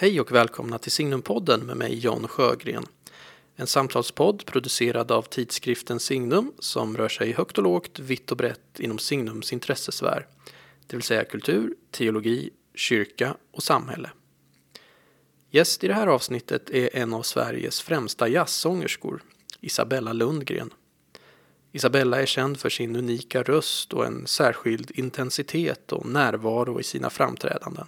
[0.00, 2.86] Hej och välkomna till Signumpodden med mig John Sjögren.
[3.56, 8.80] En samtalspodd producerad av tidskriften Signum som rör sig högt och lågt, vitt och brett
[8.80, 10.26] inom Signums intressesfär.
[10.86, 14.10] Det vill säga kultur, teologi, kyrka och samhälle.
[15.50, 19.22] Gäst i det här avsnittet är en av Sveriges främsta jazzsångerskor,
[19.60, 20.70] Isabella Lundgren.
[21.72, 27.10] Isabella är känd för sin unika röst och en särskild intensitet och närvaro i sina
[27.10, 27.86] framträdanden.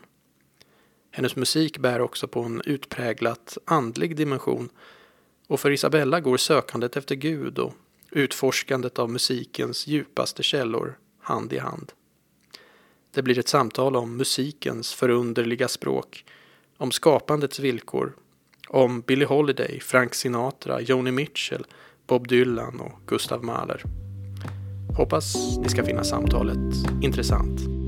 [1.10, 4.68] Hennes musik bär också på en utpräglat andlig dimension
[5.48, 7.74] och för Isabella går sökandet efter Gud och
[8.10, 11.92] utforskandet av musikens djupaste källor hand i hand.
[13.14, 16.24] Det blir ett samtal om musikens förunderliga språk,
[16.76, 18.12] om skapandets villkor,
[18.68, 21.66] om Billie Holiday, Frank Sinatra, Joni Mitchell,
[22.06, 23.82] Bob Dylan och Gustav Mahler.
[24.96, 27.79] Hoppas ni ska finna samtalet intressant.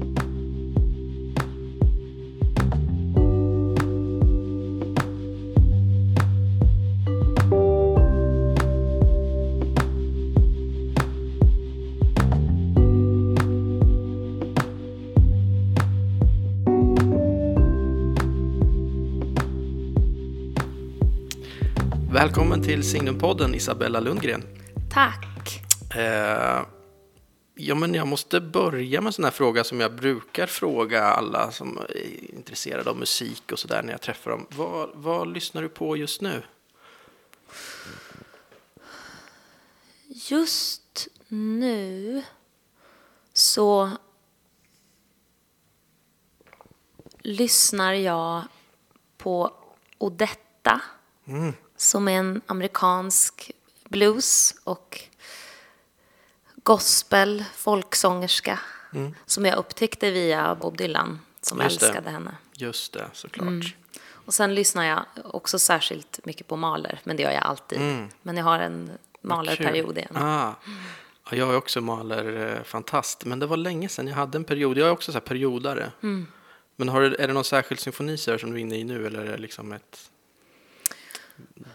[22.23, 24.43] Välkommen till Signumpodden Isabella Lundgren.
[24.91, 25.63] Tack.
[25.97, 26.63] Eh,
[27.55, 31.51] ja, men jag måste börja med en sån här fråga som jag brukar fråga alla
[31.51, 34.47] som är intresserade av musik och sådär när jag träffar dem.
[34.51, 36.43] Vad, vad lyssnar du på just nu?
[40.09, 42.23] Just nu
[43.33, 43.91] så
[47.19, 48.43] lyssnar jag
[49.19, 49.53] på
[49.99, 50.81] Odetta.
[51.25, 51.53] Mm.
[51.83, 53.51] Som är en amerikansk
[53.89, 55.01] blues och
[56.63, 58.59] gospel, folksångerska
[58.95, 59.15] Mm.
[59.27, 61.87] som jag upptäckte via Bob Dylan som Just det.
[61.87, 62.37] älskade henne.
[62.55, 63.49] Just det, såklart.
[63.49, 63.67] Mm.
[64.05, 67.79] Och sen lyssnar jag också särskilt mycket på Mahler, men det gör jag alltid.
[67.81, 68.09] Mm.
[68.23, 70.17] Men jag har en Mahler-period igen.
[70.17, 70.53] Ah.
[71.31, 74.79] Ja, jag är också Mahler-fantast, men det var länge sedan jag hade en period.
[74.79, 75.93] Jag är också så här periodare.
[76.03, 76.27] Mm.
[76.77, 79.33] Men har är det någon särskild symfoni som du är inne i nu eller är
[79.33, 80.11] det liksom ett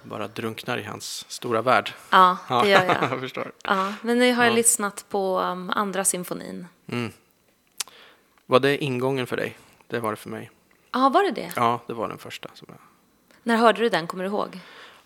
[0.03, 1.93] bara drunknar i hans stora värld?
[2.09, 3.11] Ja, det gör jag.
[3.11, 3.51] jag förstår.
[3.63, 4.55] Ja, men nu har jag Ja.
[4.55, 6.67] lyssnat på um, andra symfonin.
[6.87, 7.11] Mm.
[8.45, 9.57] Var det ingången för dig?
[9.87, 10.51] Det var det för mig.
[10.93, 11.51] Ja, var det det?
[11.55, 12.49] Ja, det var den första.
[12.53, 12.77] Som jag...
[13.43, 14.07] När hörde du den?
[14.07, 14.59] Kommer du ihåg?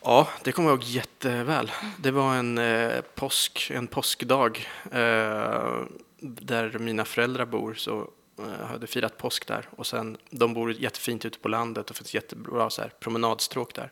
[0.03, 1.71] Ja, det kommer jag ihåg jätteväl.
[1.97, 5.81] Det var en eh, påsk, en påskdag eh,
[6.19, 7.73] där mina föräldrar bor.
[7.73, 8.07] Så
[8.39, 9.69] eh, hade firat påsk där.
[9.77, 13.91] Och sen, de bor jättefint ute på landet och finns jättebra så här, promenadstråk där.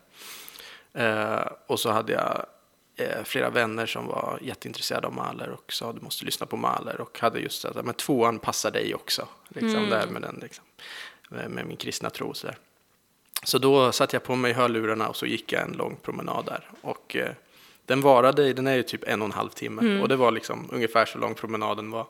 [0.92, 2.46] Eh, och så hade jag
[2.96, 7.00] eh, flera vänner som var jätteintresserade av Mahler och sa du måste lyssna på Mahler
[7.00, 9.28] och hade just att men tvåan passar dig också.
[9.48, 10.64] Liksom, där med, den, liksom,
[11.28, 12.34] med, med min kristna tro.
[12.34, 12.56] Så, där.
[13.42, 16.70] så då satte jag på mig hörlurarna och så gick jag en lång promenad där.
[16.80, 17.32] Och, eh,
[17.86, 20.68] den varade, den är ju typ en och en halv timme och det var liksom
[20.72, 22.06] ungefär så lång promenaden var.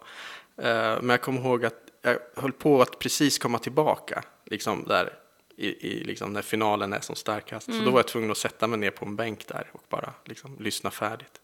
[0.57, 5.13] Eh, men jag kommer ihåg att jag höll på att precis komma tillbaka, liksom där
[5.61, 7.67] i, i liksom när finalen är som starkast.
[7.67, 10.13] Så då var jag tvungen att sätta mig ner på en bänk där och bara
[10.25, 11.41] liksom lyssna färdigt.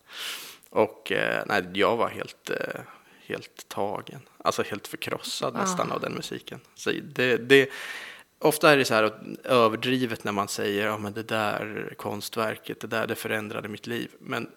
[0.71, 2.81] Och eh, nej, jag var helt, eh,
[3.27, 6.61] helt tagen, alltså helt förkrossad nästan av den musiken.
[6.75, 7.69] Så det, det,
[8.39, 12.87] ofta är det så här överdrivet när man säger ja, men det där konstverket, det
[12.87, 14.11] där det förändrade mitt liv.
[14.19, 14.49] Men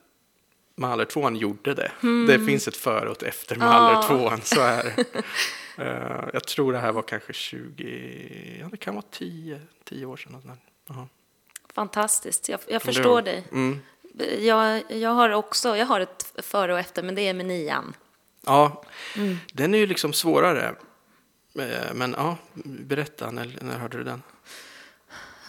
[0.75, 1.91] Mahler 2 gjorde det.
[2.27, 5.05] Det finns ett före och ett efter Mahler 2 så är det.
[5.79, 10.17] Eh, jag tror det här var kanske 20, ja det kan vara 10, 10 år
[10.17, 10.41] sedan.
[10.41, 10.57] sådär.
[10.87, 11.07] Jaha.
[11.73, 12.49] Fantastiskt.
[12.49, 13.43] Jag, jag förstår dig.
[13.51, 13.79] Mm.
[14.39, 17.93] Jag, jag har också jag har ett före och efter, men det är med nian.
[18.45, 18.83] Ja,
[19.53, 20.75] den är ju liksom svårare.
[21.59, 24.21] Eh, Men ja, berätta, när, när hörde du den?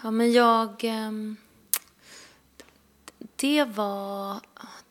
[0.02, 0.84] Ja, men jag...
[0.84, 1.36] ehm,
[3.41, 4.41] Det var,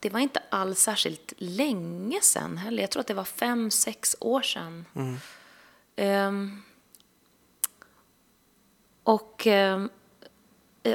[0.00, 2.82] det var inte alls särskilt länge sedan heller.
[2.82, 4.84] Jag tror att det var fem, sex år sedan.
[5.96, 6.62] Ehm,
[9.02, 9.88] och ehm,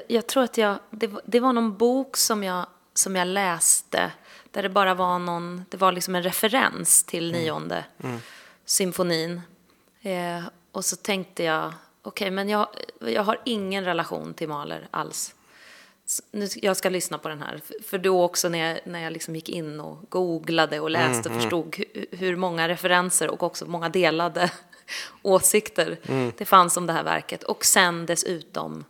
[0.07, 0.77] jag- tror att jag...
[0.89, 4.11] Det, var- det var någon bok som jag, som jag läste
[4.51, 5.65] där det bara var någon...
[5.69, 7.85] Det var liksom en referens till nionde
[8.65, 9.41] symfonin.
[10.01, 12.67] Eh, och så tänkte jag, okej, men jag,
[12.99, 15.34] jag har ingen relation till Mahler alls.
[16.31, 17.61] Nu, jag ska lyssna på den här.
[17.83, 21.35] För- då också när jag, när jag liksom gick in och googlade och läste och
[21.35, 24.51] förstod hu, hur många referenser och också många delade
[25.21, 25.97] åsikter
[26.37, 27.43] det fanns om det här verket.
[27.43, 28.85] Och sen dessutom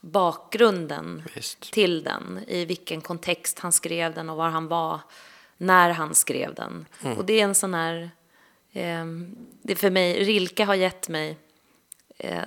[0.00, 1.60] bakgrunden Visst.
[1.72, 5.00] till den, i vilken kontext han skrev den och var han var
[5.56, 6.86] när han skrev den.
[7.16, 8.10] Och det är en sån här,
[8.72, 9.04] eh,
[9.62, 11.36] det för mig, Rilke har gett mig
[12.18, 12.42] eh,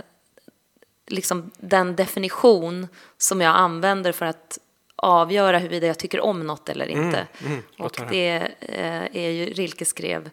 [1.12, 2.88] liksom den definition
[3.18, 4.60] som jag använder för att
[4.96, 7.28] avgöra huruvida jag tycker om något eller inte.
[7.46, 10.30] mm, låt och det eh, är ju, Rilke skrev,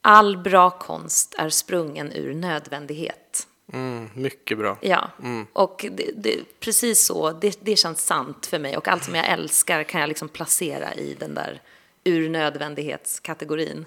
[0.00, 3.46] all bra konst är sprungen ur nödvändighet.
[3.72, 4.78] Mm, mycket bra.
[4.80, 5.10] Ja,
[5.52, 8.76] och det, det, precis så, det, det känns sant för mig.
[8.76, 11.60] Och allt som jag älskar kan jag liksom placera i den där
[12.04, 13.86] ur nödvändighetskategorin.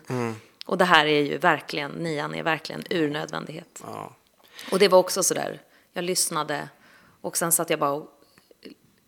[0.66, 3.84] Och det här är ju verkligen, nian är verkligen ur nödvändighet.
[3.86, 4.16] Ja.
[4.72, 5.62] Och det var också så där,
[5.94, 6.70] jag lyssnade
[7.22, 8.10] och sen satt jag bara och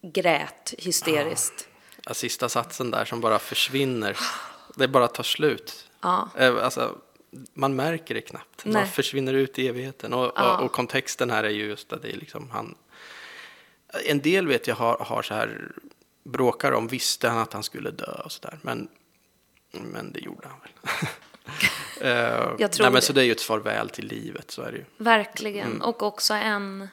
[0.01, 1.67] grät hysteriskt.
[2.05, 4.17] Ja, Sista satsen där som bara försvinner.
[4.75, 5.89] Det bara tar slut.
[6.01, 6.29] Ja.
[6.37, 6.97] Eh, Alltså,
[7.53, 8.65] man märker det knappt.
[8.65, 8.85] Man Nej.
[8.87, 10.13] försvinner ut i evigheten.
[10.13, 10.57] Och, Ja.
[10.57, 12.75] och, och kontexten här är ju just att det är liksom han...
[14.05, 15.71] En del vet jag har, har så här
[16.23, 18.59] bråkar om, visste han att han skulle dö och sådär.
[18.61, 18.87] Men,
[19.71, 20.71] men det gjorde han väl.
[22.01, 23.01] Eh, Jag tror nej, men det.
[23.01, 24.85] så det är ju ett farväl till livet, så är det ju.
[24.97, 25.67] Verkligen.
[25.67, 25.81] Mm.
[25.81, 26.87] Och också en,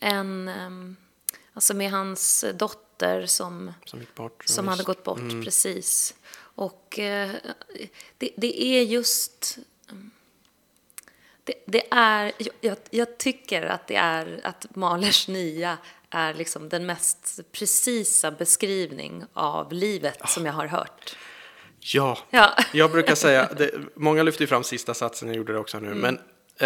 [0.00, 0.96] en ehm,
[1.52, 4.42] alltså med hans dotter som, Som bort.
[4.46, 5.44] som hade gått bort, Mm.
[5.44, 6.14] precis.
[6.56, 7.30] Och eh,
[8.18, 9.58] det, det är just...
[11.44, 15.78] Det, det är, jag, jag tycker att det är att Mahlers nia
[16.10, 20.26] är liksom den mest precisa beskrivning av livet Ah.
[20.26, 21.16] som jag har hört.
[21.92, 22.50] Ja, Ja.
[22.72, 25.86] jag brukar säga, det, många lyfter ju fram sista satsen, jag gjorde det också nu,
[25.86, 25.98] Mm.
[25.98, 26.18] men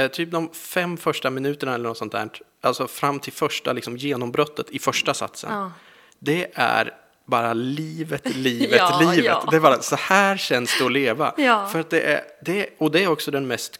[0.04, 2.28] eh, typ de fem första minuterna eller något sånt där,
[2.60, 5.72] alltså fram till första liksom, genombrottet i första satsen, Ja.
[6.18, 6.94] det är
[7.26, 9.24] bara livet, livet, Ja, livet.
[9.24, 9.48] ja.
[9.50, 11.34] Det är bara så här känns det att leva.
[11.72, 13.78] För att det är, det, och det är också den mest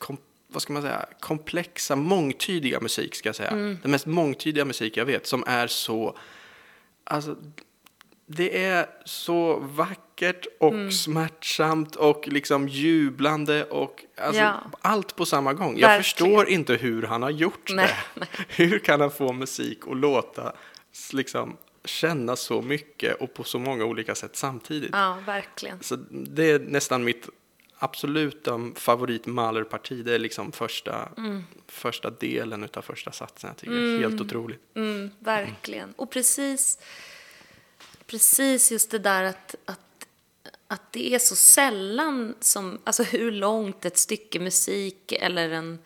[0.53, 3.51] vad ska man säga, komplexa, mångtydiga musik, ska jag säga.
[3.51, 3.79] Mm.
[3.83, 6.19] Den mest mångtydiga musik jag vet, som är så,
[7.05, 7.37] alltså,
[8.31, 10.93] det är så vackert och Mm.
[10.93, 14.61] smärtsamt och liksom jublande och alltså, Ja.
[14.81, 15.79] allt på samma gång.
[15.79, 16.03] Jag Verkligen.
[16.03, 18.27] förstår inte hur han har gjort Nej, det.
[18.49, 20.53] Hur kan han få musik att låta,
[21.13, 24.91] liksom, känna så mycket och på så många olika sätt samtidigt?
[24.93, 25.83] Ja, verkligen.
[25.83, 27.29] Så det är nästan mitt
[27.79, 30.03] absoluta favorit Mahler-parti.
[30.05, 31.45] Det är liksom första, Mm.
[31.69, 33.49] första delen av första satsen.
[33.51, 34.61] Jag tycker det är helt otroligt.
[34.77, 35.93] Mm, verkligen.
[35.97, 36.79] Och precis,
[38.09, 40.07] precis just det där att, att,
[40.67, 45.79] att det är så sällan som, alltså hur långt ett stycke musik eller en,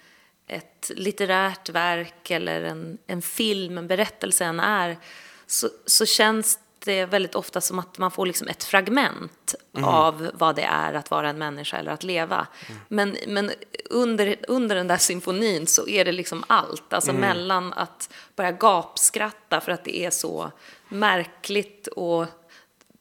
[0.47, 4.99] ett litterärt verk eller en, en film, en berättelse än är,
[5.47, 10.57] så, så känns det väldigt ofta som att man får liksom ett fragment av vad
[10.57, 12.47] det är att vara en människa eller att leva.
[12.89, 13.51] Men, men
[13.91, 16.93] under, under den där symfonin så är det liksom allt.
[16.93, 20.51] Alltså mellan att börja gapskratta för att det är så
[20.89, 22.27] märkligt och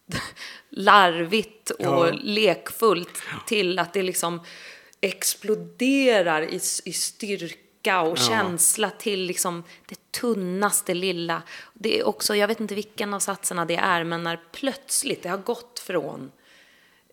[0.70, 2.10] larvigt och Ja.
[2.12, 4.40] lekfullt till att det liksom
[5.00, 11.42] exploderar i, i styrka och känsla till liksom det tunnaste lilla.
[11.74, 15.28] Det är också, jag vet inte vilken av satserna det är, men när plötsligt det
[15.28, 16.32] har gått från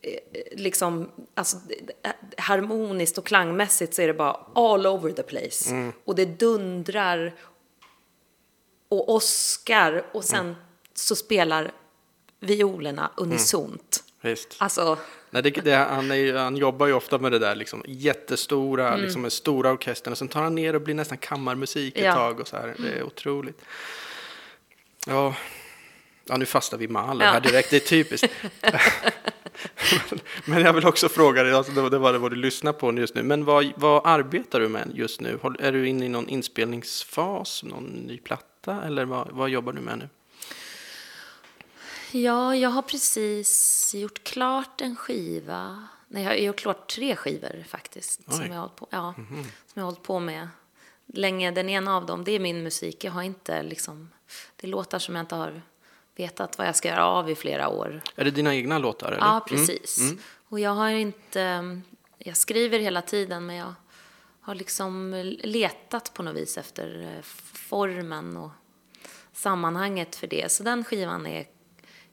[0.01, 0.19] eh,
[0.51, 5.91] liksom, alltså, det- harmoniskt och klangmässigt så är det bara all over the place.
[6.05, 7.35] Och det dundrar
[8.89, 10.55] och åskar och sen
[10.93, 11.71] så spelar
[12.39, 14.03] violerna unisont.
[14.21, 14.55] Visst.
[14.57, 14.97] Alltså,
[15.31, 19.01] Nej, det, det, han, är, han jobbar ju ofta med det där liksom, jättestora, Mm.
[19.01, 20.11] liksom, med stora orkestern.
[20.11, 22.13] Och sen tar han ner och blir nästan kammarmusik ett Ja.
[22.13, 22.39] tag.
[22.39, 22.75] Och så här.
[22.77, 23.61] Det är otroligt.
[25.07, 25.35] Ja,
[26.25, 27.31] ja nu fastnar vi med alla Ja.
[27.31, 27.69] här direkt.
[27.69, 28.31] Det är typiskt.
[30.45, 33.15] men jag vill också fråga dig, alltså, det var det vad du lyssnar på just
[33.15, 33.23] nu.
[33.23, 35.39] Men vad, vad arbetar du med just nu?
[35.59, 38.83] Är du inne i någon inspelningsfas, någon ny platta?
[38.85, 40.09] Eller vad, vad jobbar du med nu?
[42.11, 45.87] Ja, jag har precis gjort klart en skiva.
[46.07, 48.33] Nej, jag har gjort klart tre skivor faktiskt.
[48.33, 50.47] Som jag, har hållit på, ja, som jag har på med
[51.05, 51.51] länge.
[51.51, 53.03] Den ena av dem, det är min musik.
[53.03, 54.09] Jag har inte liksom,
[54.55, 55.61] det är låtar som jag inte har
[56.15, 58.01] vetat vad jag ska göra av i flera år.
[58.15, 59.07] Är det dina egna låtar?
[59.07, 59.25] Eller?
[59.25, 60.13] Ja, precis.
[60.47, 61.81] Och jag har inte,
[62.17, 63.73] jag skriver hela tiden men jag
[64.41, 65.13] har liksom
[65.43, 67.23] letat på något vis efter eh,
[67.53, 68.51] formen och
[69.33, 70.51] sammanhanget för det.
[70.51, 71.45] Så den skivan är,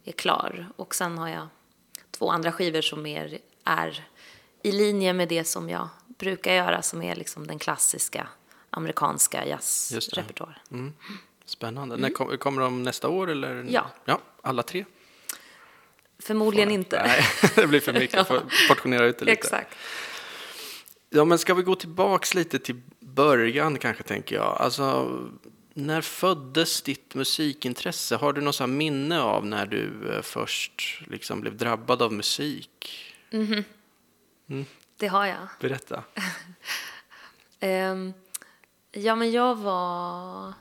[0.06, 0.66] är klar.
[0.76, 1.48] Och sen har jag
[2.10, 4.04] två andra skivor som mer är
[4.62, 8.28] i linje med det som jag brukar göra som är liksom den klassiska
[8.70, 10.58] amerikanska jazzrepertoaren.
[10.70, 10.92] Mm.
[11.44, 11.96] Spännande.
[11.96, 13.30] När kom, kommer de nästa år?
[13.30, 13.50] Eller?
[13.50, 13.72] Mm.
[13.72, 13.90] Ja.
[14.04, 14.20] ja.
[14.42, 14.84] Alla tre?
[16.18, 17.02] Förmodligen inte.
[17.06, 18.28] Nej, det blir för mycket.
[18.28, 19.38] Får portionera ut det lite.
[19.38, 19.74] Exakt.
[21.10, 24.56] Ja, men ska vi gå tillbaks lite till början kanske, tänker jag.
[24.60, 25.18] Alltså,
[25.76, 28.16] när föddes ditt musikintresse?
[28.16, 32.88] Har du något minne av när du eh, först liksom blev drabbad av musik?
[34.96, 35.48] Det har jag.
[35.60, 36.02] Berätta.
[37.60, 38.12] Ehm,
[38.92, 40.52] Ja, men jag var...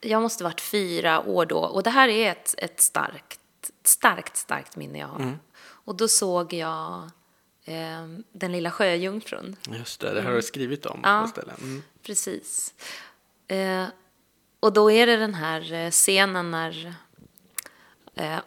[0.00, 1.58] Jag måste varit fyra år då.
[1.58, 3.40] Och det här är ett, ett starkt,
[3.84, 5.38] starkt, starkt minne jag har.
[5.64, 7.10] Och då såg jag
[7.64, 9.56] eh, Den lilla sjöjungfrun.
[9.70, 11.22] Just det, det har du skrivit om Ja.
[11.22, 11.56] på ställen.
[11.60, 11.82] Mm.
[12.02, 12.74] Precis.
[13.48, 13.84] Eh,
[14.64, 16.94] och då är det den här eh, scenen när
[18.14, 18.38] eh,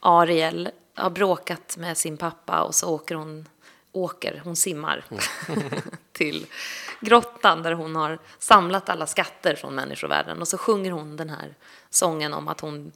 [0.00, 3.48] Ariel har bråkat med sin pappa och så åker hon,
[3.92, 5.04] åker, hon simmar
[6.12, 6.46] till
[7.00, 10.40] grottan där hon har samlat alla skatter från människovärlden.
[10.40, 11.54] Och så sjunger hon den här
[11.90, 12.92] sången om att hon,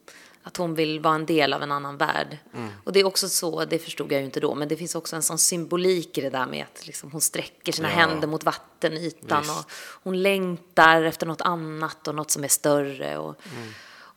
[0.48, 2.38] att hon vill vara en del av en annan värld.
[2.84, 5.16] Och det är också så, det förstod jag ju inte då, men det finns också
[5.16, 7.94] en sån symbolik i det där med att liksom hon sträcker sina Ja.
[7.94, 9.58] händer mot vattenytan Visst.
[9.58, 9.70] och
[10.02, 13.18] hon längtar efter något annat och något som är större.
[13.18, 13.36] Och,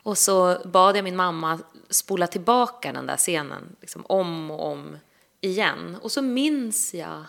[0.04, 1.60] och så bad jag min mamma
[1.90, 4.98] spola tillbaka den där scenen liksom, om och om
[5.42, 5.98] igen.
[6.02, 7.24] Och så minns jag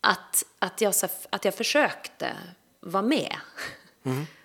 [0.00, 0.94] att, att, jag,
[1.30, 2.36] att jag försökte
[2.80, 3.36] vara med.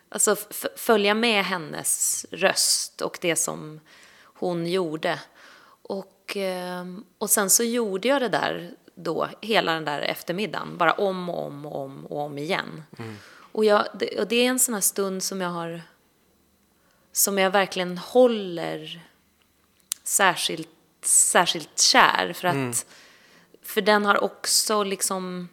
[0.10, 0.36] Alltså
[0.76, 3.80] följa med hennes röst och det som
[4.22, 5.20] hon gjorde.
[5.82, 10.94] Och, ehm, och sen så gjorde jag det där då, hela den där eftermiddagen, bara
[10.94, 12.84] om och om och om och om igen.
[13.52, 15.82] Och, jag, det, och det är en sån här stund som jag har,
[17.12, 19.02] som jag verkligen håller
[20.04, 20.70] särskilt,
[21.04, 22.34] särskilt kär.
[22.34, 22.86] För att,
[23.62, 25.50] för den har också liksom,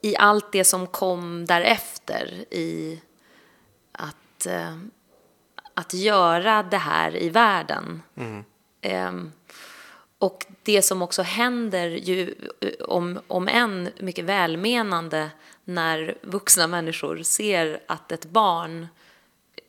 [0.00, 3.00] i allt det som kom därefter, i
[4.46, 4.76] att, eh,
[5.74, 8.02] att göra det här i världen.
[8.80, 9.32] Ehm,
[10.18, 15.30] och det som också händer, ju, eh, om, om än mycket välmenande,
[15.64, 18.86] när vuxna människor ser att ett barn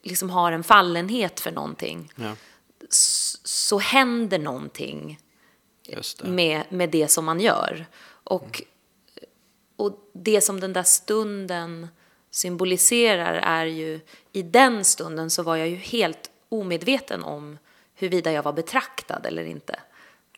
[0.03, 2.35] liksom har en fallenhet för någonting, Ja,
[3.43, 5.19] så händer någonting
[6.23, 7.85] med, med det som man gör.
[8.23, 8.61] Och,
[9.75, 11.87] och det som den där stunden
[12.37, 13.99] symboliserar är ju,
[14.31, 17.57] i den stunden så var jag ju helt omedveten om
[17.95, 19.79] huruvida jag var betraktad eller inte.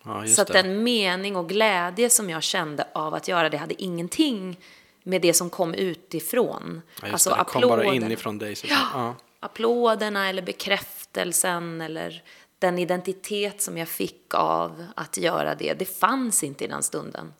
[0.04, 4.60] Ja, så den mening och glädje som jag kände av att göra det hade ingenting
[5.02, 6.82] med det som kom utifrån.
[7.02, 7.36] Ja, alltså det.
[7.36, 8.56] det kom bara inifrån dig.
[8.56, 8.88] Så Ja.
[8.94, 9.14] ja.
[9.40, 12.22] Applåderna eller bekräftelsen eller
[12.58, 17.32] den identitet som jag fick av att göra det, det fanns inte i den stunden.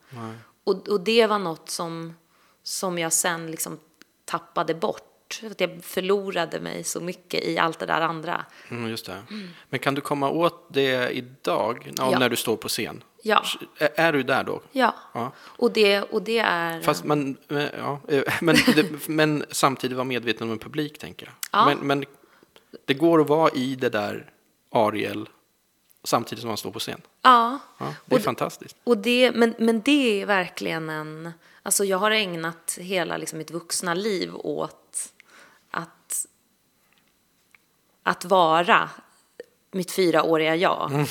[0.64, 2.14] Och, och det var något som,
[2.62, 3.78] som jag sen liksom
[4.30, 5.06] tappade bort.
[5.50, 8.44] Att jag förlorade mig så mycket i allt det där andra.
[8.68, 9.22] Mm, just det.
[9.68, 13.02] Men kan du komma åt det idag, ja, när du står på scen?
[13.22, 13.42] Ja.
[13.78, 14.60] Är, du där då?
[14.72, 15.32] Ja, Ja.
[15.38, 16.80] och det, och det är...
[16.80, 18.00] Fast man, eh, ja,
[18.40, 21.34] men, det, men samtidigt vara medveten om en publik, tänker jag.
[21.52, 21.66] Ja.
[21.66, 22.04] Men, men
[22.84, 24.30] det går att vara i det där
[24.72, 25.28] Ariel
[26.04, 27.00] samtidigt som man står på scen.
[27.22, 27.58] ja.
[27.78, 28.76] Ja, det är Och- fantastiskt.
[28.84, 31.32] Och det, men, men det är verkligen en...
[31.62, 35.12] Alltså jag har ägnat hela liksom, mitt vuxna liv åt
[35.70, 36.26] att,
[38.02, 38.90] att vara
[39.70, 41.06] mitt fyraåriga jag.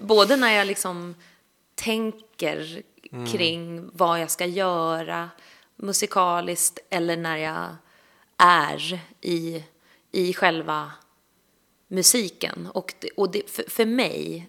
[0.00, 1.14] Både när jag liksom
[1.74, 2.82] tänker
[3.32, 5.30] kring vad jag ska göra
[5.76, 7.76] musikaliskt eller när jag
[8.36, 9.64] är i,
[10.12, 10.92] i själva
[11.88, 12.68] musiken.
[12.74, 14.48] Och, det, och det, för, för mig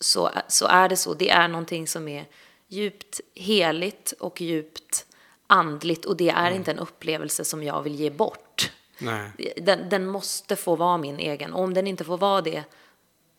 [0.00, 1.14] så, så är det så.
[1.14, 2.26] Det är någonting som är
[2.68, 5.06] djupt heligt och djupt
[5.46, 6.04] andligt.
[6.04, 8.72] Och det är inte en upplevelse som jag vill ge bort.
[8.98, 9.52] Nej.
[9.56, 11.52] Den, den måste få vara min egen.
[11.52, 12.64] Och om den inte får vara det,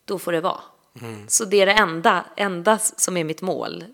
[0.04, 0.60] då får det vara.
[1.28, 3.84] Så det är det enda, enda som är mitt mål.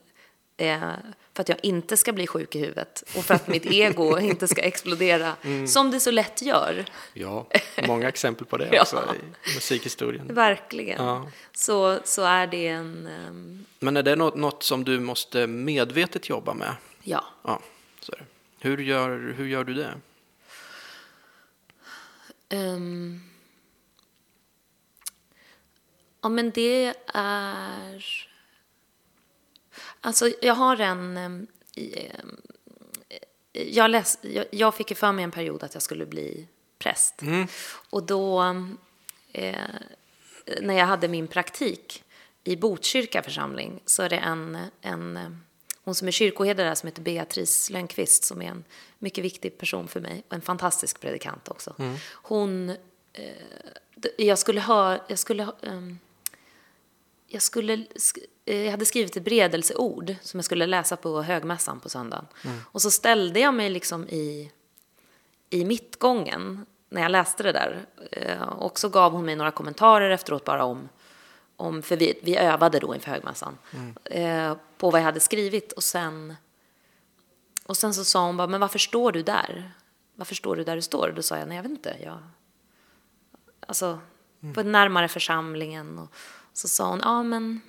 [0.56, 0.90] Eh,
[1.36, 4.48] för att jag inte ska bli sjuk i huvudet och för att mitt ego inte
[4.48, 5.36] ska explodera,
[5.68, 6.84] som det så lätt gör.
[7.12, 7.46] Ja,
[7.86, 8.82] många exempel på det Ja.
[8.82, 10.34] också i musikhistorien.
[10.34, 11.04] Verkligen.
[11.04, 11.30] Ja.
[11.52, 13.06] Så, så är det en...
[13.06, 16.74] ehm, Men är det något, något som du måste medvetet jobba med?
[17.02, 17.24] ja.
[17.44, 17.60] Ja,
[18.00, 18.12] så.
[18.60, 19.94] Hur gör, hur gör du det?
[22.48, 23.20] Ehm,
[26.22, 28.26] ja, men det är...
[30.06, 31.46] Alltså, jag har en...
[33.52, 36.48] jag, läs, jag, jag fick ju för mig en period att jag skulle bli
[36.78, 37.22] präst.
[37.90, 38.42] Och då,
[39.32, 39.56] eh,
[40.60, 42.04] när jag hade min praktik
[42.44, 45.18] i Botkyrka församling, så är det en, en
[45.84, 48.64] hon som är kyrkoherde där som heter Beatrice Lönnqvist som är en
[48.98, 51.74] mycket viktig person för mig och en fantastisk predikant också.
[52.12, 52.70] Hon,
[53.12, 53.32] eh,
[54.18, 55.54] jag skulle ha, jag skulle ha,
[57.26, 61.80] jag, skulle, sk- eh, jag hade skrivit ett bredelseord som jag skulle läsa på högmässan
[61.80, 62.26] på söndagen.
[62.72, 64.52] Och så ställde jag mig liksom i,
[65.50, 67.86] i mittgången när jag läste det där.
[68.12, 70.88] Eh, Och så gav hon mig några kommentarer efteråt bara om,
[71.56, 73.58] om för vi, vi övade då inför högmässan,
[74.04, 75.72] eh, på vad jag hade skrivit.
[75.72, 76.34] Och sen
[77.66, 79.70] och sen så sa hon bara, men varför står du där?
[80.14, 81.08] Varför står du där du står?
[81.08, 81.96] Och då sa jag, nej jag vet inte.
[82.02, 82.18] Jag...
[83.66, 83.98] Alltså,
[84.54, 85.98] på närmare församlingen.
[85.98, 86.14] Och
[86.56, 87.60] så sa hon, ja men,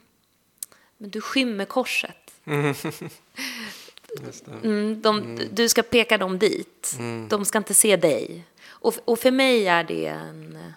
[0.98, 2.32] men du skymmer korset.
[2.44, 2.76] Det.
[4.64, 6.96] Mm, de, Du ska peka dem dit.
[7.30, 8.44] De ska inte se dig.
[8.68, 10.74] Och, och för mig är det en...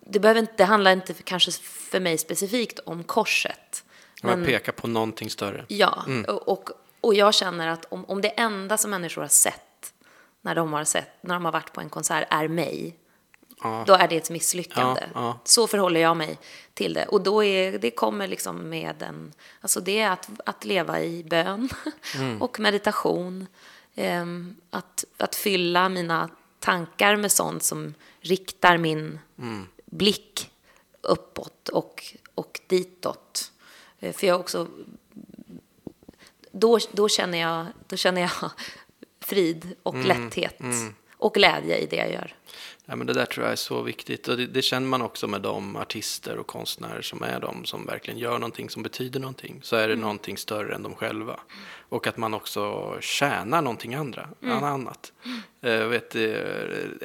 [0.00, 3.84] Det, behöver inte, det handlar inte för, kanske för mig specifikt om korset.
[4.22, 5.64] Man pekar på någonting större.
[5.68, 9.92] Ja, och, och, och jag känner att om, om det enda som människor har sett
[10.40, 12.96] när de har, sett, när de har varit på en konsert är mig,
[13.62, 13.84] Ja.
[13.86, 15.00] då är det ett misslyckande.
[15.14, 15.38] Ja, ja.
[15.44, 16.38] Så förhåller jag mig
[16.74, 17.06] till det.
[17.06, 21.24] Och då är, det kommer liksom med en, alltså det är att, att leva i
[21.24, 21.68] bön
[22.16, 22.42] Mm.
[22.42, 23.46] och meditation.
[23.94, 29.66] Ehm, att, att fylla mina tankar med sånt som riktar min Mm.
[29.86, 30.50] blick
[31.00, 33.52] uppåt och, och ditåt.
[34.00, 34.68] Eh, För jag också,
[36.52, 38.30] då, då, känner jag, då känner jag
[39.20, 40.58] frid och Mm, lätthet
[41.16, 42.34] och glädje i det jag gör.
[42.90, 44.28] Ja, men det där tror jag är så viktigt.
[44.28, 47.86] Och det, det känner man också med de artister och konstnärer som är de som
[47.86, 49.60] verkligen gör någonting som betyder någonting.
[49.62, 51.40] Så är det någonting större än de själva.
[51.88, 55.12] Och att man också tjänar någonting andra, annat.
[55.60, 56.28] Eh, Jag vet, eh,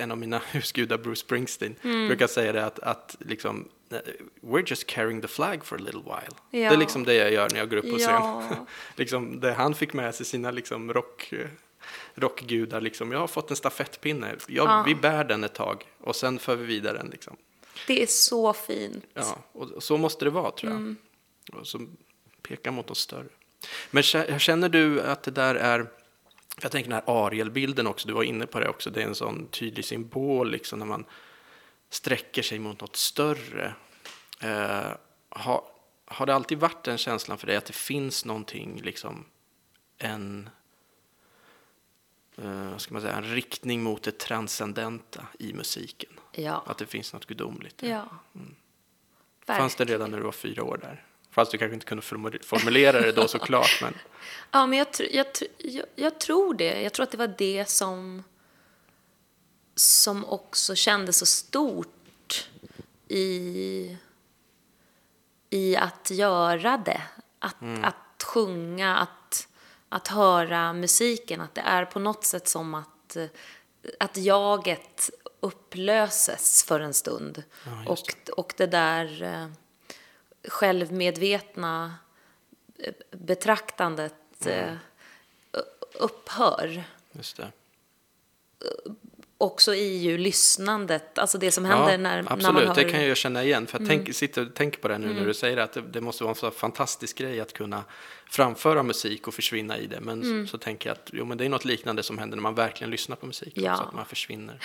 [0.04, 3.98] en av mina husgudar, Bruce Springsteen, brukar säga det att, att liksom, eh,
[4.42, 6.36] we're just carrying the flag for a little while.
[6.52, 6.72] Det Ja.
[6.72, 8.10] är liksom det jag gör när jag går upp på scen.
[8.14, 8.44] Ja.
[8.96, 11.34] liksom, det han fick med sig sina liksom, rock,
[12.16, 12.82] rockgudar.
[12.82, 13.12] Liksom.
[13.12, 14.36] Jag har fått en stafettpinne.
[14.48, 14.84] Jag, Ja.
[14.88, 17.08] Vi bär den ett tag och sen för vi vidare den.
[17.10, 17.38] Liksom.
[17.88, 19.06] Det är så fint.
[19.14, 20.80] Ja, och så måste det vara tror jag.
[20.82, 20.96] Mm.
[21.54, 21.80] Och så
[22.42, 23.28] peka mot något större.
[23.92, 25.88] Men kä- känner du att det där är,
[26.62, 29.16] jag tänker den här Ariel-bilden också, du var inne på det också, det är en
[29.16, 31.06] sån tydlig symbol liksom när man
[31.90, 33.76] sträcker sig mot något större.
[34.40, 34.92] Eh,
[35.30, 35.64] har,
[36.06, 39.26] har det alltid varit den känslan för dig att det finns någonting, liksom
[39.98, 40.50] en,
[42.38, 46.10] eh, ska man säga, en riktning mot det transcendenta i musiken?
[46.32, 46.64] Ja.
[46.66, 47.84] Att det finns något gudomligt?
[47.84, 48.06] Ja.
[49.46, 51.06] Fanns det redan när du var fyra år där?
[51.32, 53.94] Fast du kanske inte kunde formu- formulera det då såklart, men
[54.52, 55.26] Ja, men jag, jag,
[55.58, 56.82] jag, jag tror det.
[56.82, 58.24] Jag tror att det var det som,
[59.76, 62.50] som också kändes så stort
[63.08, 63.98] i,
[65.50, 67.02] i att göra det.
[67.40, 69.48] Att, att sjunga, att,
[69.94, 71.42] att höra musiken.
[71.42, 73.26] Att det är på något sätt som att, eh,
[74.00, 77.44] att jaget upplöses för en stund.
[77.88, 79.48] och, och det där eh,
[80.48, 81.96] självmedvetna
[82.80, 84.76] eh, betraktandet eh,
[85.94, 86.84] upphör.
[87.12, 87.52] just det.
[89.44, 92.64] Också i ju lyssnandet, alltså det som händer när, absolut, när man.
[92.64, 92.76] Mm.
[92.76, 93.68] det kan jag känna igen.
[93.68, 96.02] För jag tänk, sitter och tänker på det nu när du säger att det, det
[96.02, 97.84] måste vara en så fantastisk grej att kunna
[98.30, 100.00] framföra musik och försvinna i det.
[100.02, 100.48] Men Mm.
[100.48, 102.56] så, så tänker jag att jo, men det är något liknande som händer när man
[102.56, 103.54] verkligen lyssnar på musik.
[103.56, 103.72] Ja.
[103.72, 104.60] Också, att man försvinner.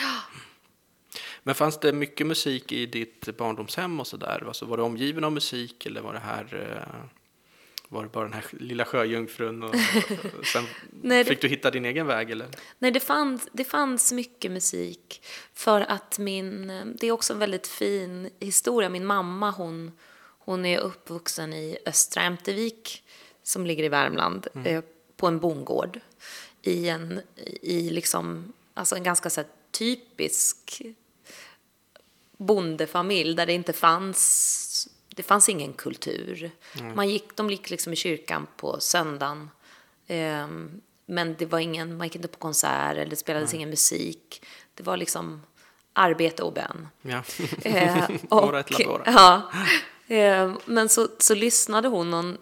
[1.43, 4.45] Men fanns det mycket musik i ditt barndomshem och sådär?
[4.47, 7.18] Alltså, var du omgiven av musik eller var det här eh,
[7.89, 9.75] var det bara den här lilla sjöjungfrun och,
[10.39, 12.49] och sen Nej, det- fick du hitta din egen väg eller?
[12.79, 15.23] Nej, det fanns, det fanns mycket musik.
[15.55, 16.67] För att min,
[17.01, 18.89] det är också en väldigt fin historia.
[18.89, 19.93] Min mamma, hon,
[20.39, 23.05] hon är uppvuxen i Östra Ämtervik,
[23.43, 24.83] som ligger i Värmland, eh,
[25.17, 26.01] på en bondgård.
[26.63, 27.21] I en,
[27.63, 30.83] i liksom, alltså en ganska så typisk
[32.37, 34.19] bondefamilj där det inte fanns,
[35.19, 36.51] det fanns ingen kultur.
[36.95, 39.51] Man gick, de gick liksom i kyrkan på söndagen.
[40.07, 44.47] Ehm, men det var ingen, man gick inte på konsert eller det spelades ingen musik.
[44.75, 45.43] Det var liksom
[45.93, 46.89] arbete och bön.
[47.03, 47.23] Ja.
[47.63, 48.65] Eh, labora.
[49.07, 49.51] Ja.
[50.15, 52.39] Eh, men så, så lyssnade hon, hon,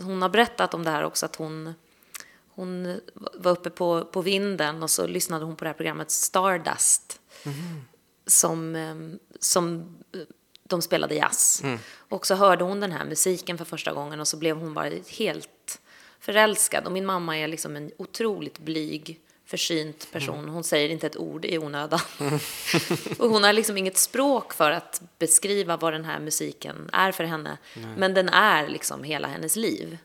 [0.00, 1.74] hon har berättat om det här också, att hon,
[2.48, 7.20] hon var uppe på, på vinden och så lyssnade hon på det här programmet Stardust.
[8.26, 8.94] Som, eh,
[9.40, 9.96] som
[10.68, 11.62] de spelade jazz.
[12.08, 14.90] Och så hörde hon den här musiken för första gången och så blev hon bara
[15.18, 15.80] helt
[16.20, 16.86] förälskad.
[16.86, 20.48] Och min mamma är liksom en otroligt blyg, försynt person.
[20.48, 22.00] Hon säger inte ett ord i onödan.
[23.18, 27.24] och hon har liksom inget språk för att beskriva vad den här musiken är för
[27.24, 27.58] henne.
[27.96, 29.98] Men den är liksom hela hennes liv.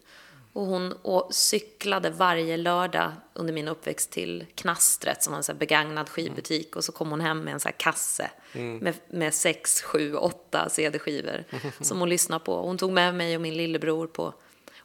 [0.54, 0.94] Och hon
[1.30, 6.76] cyklade varje lördag under min uppväxt till Knastret som var en så begagnad skivbutik.
[6.76, 11.44] Och så kom hon hem med en så kasse med, med sex, sju, åtta CD-skivor
[11.82, 12.62] som hon lyssnade på.
[12.62, 14.34] Hon tog med mig och min lillebror på,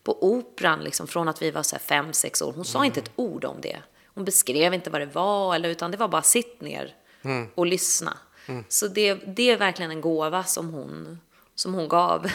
[0.02, 2.52] på operan liksom, från att vi var så fem, sex år.
[2.52, 3.78] Hon sa inte ett ord om det.
[4.06, 6.94] Hon beskrev inte vad det var, eller, utan det var bara sitt ner
[7.54, 8.18] och lyssna.
[8.68, 11.20] Så det, det är verkligen en gåva som hon,
[11.54, 12.26] som hon gav.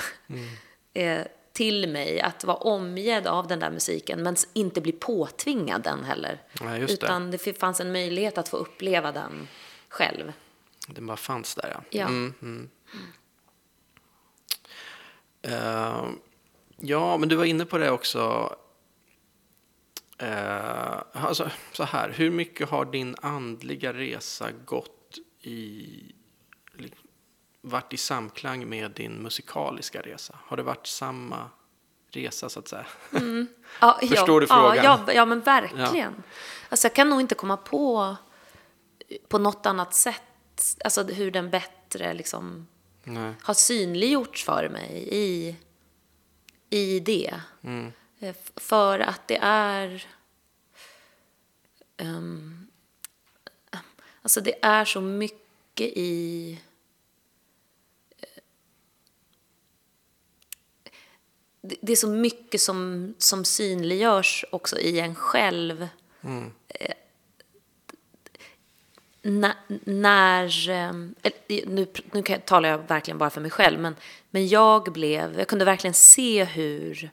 [0.93, 1.21] eh,
[1.53, 6.41] till mig att vara omgedd av den där musiken men inte bli påtvingad den heller.
[6.59, 6.93] Det.
[6.93, 9.47] Utan det f- fanns en möjlighet att få uppleva den
[9.89, 10.33] själv.
[10.87, 11.81] Den bara fanns där, ja.
[11.89, 12.07] Ja.
[12.07, 12.69] Mm, mm.
[15.41, 16.05] Eh,
[16.77, 18.55] ja, men du var inne på det också.
[20.17, 26.15] Eh, alltså, så här, hur mycket har din andliga resa gått i,
[27.61, 30.39] varit i samklang med din musikaliska resa?
[30.45, 31.49] Har det varit samma
[32.11, 32.85] resa, så att säga?
[33.81, 34.75] Ja, Förstår ja, du frågan?
[34.75, 36.23] Ja, ja, ja men verkligen.
[36.69, 38.15] Alltså, jag kan nog inte komma på
[39.27, 40.21] på något annat sätt,
[40.83, 42.67] alltså hur den bättre liksom
[43.03, 43.33] Nej.
[43.41, 45.55] har synliggjorts för mig i,
[46.69, 47.41] i det.
[47.61, 47.91] Mm.
[48.19, 50.05] Eh, För att det är...
[51.97, 52.67] ehm,
[54.21, 56.59] alltså det är så mycket i...
[61.61, 65.87] det- är så mycket som, som synliggörs också i en själv.
[66.67, 66.93] Eh,
[69.21, 73.95] när, när eller, nu, nu talar jag verkligen bara för mig själv, men,
[74.31, 77.11] men jag blev, jag kunde verkligen se hur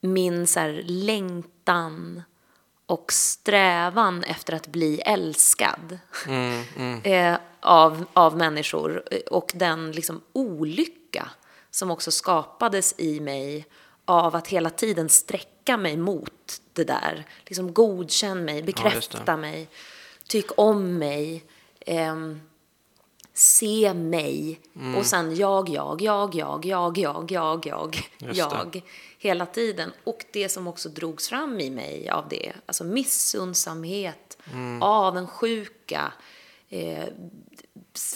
[0.00, 2.22] min så här, längtan
[2.86, 5.98] och strävan efter att bli älskad
[7.04, 11.30] eh, av, av människor eh, och den liksom olycka
[11.76, 13.66] som också skapades i mig
[14.04, 17.26] av att hela tiden sträcka mig mot det där.
[17.44, 18.66] Liksom godkänn mig, det.
[18.66, 19.68] bekräfta mig,
[20.28, 21.44] tyck om mig.
[21.80, 22.40] ehm,
[23.34, 24.60] se mig
[24.98, 28.38] och sen jag, jag, jag, jag, jag, jag, jag, jag, Just det.
[28.38, 28.82] jag
[29.18, 29.92] hela tiden.
[30.04, 34.38] Och det som också drogs fram i mig av det, alltså missundsamhet,
[34.80, 36.12] avundsjuka,
[36.68, 37.04] eh,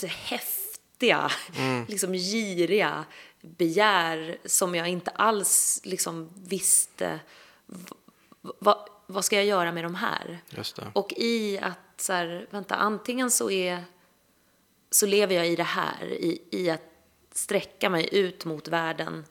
[0.07, 1.31] häftiga,
[1.89, 3.05] liksom giriga
[3.41, 7.21] begär som jag inte alls liksom visste
[8.41, 10.39] vad, vad ska jag göra med de här?
[10.95, 13.85] Och i att så här, vänta, antingen så är
[14.91, 16.83] så lever jag i det här, i, i att
[17.33, 19.25] sträcka mig ut mot världen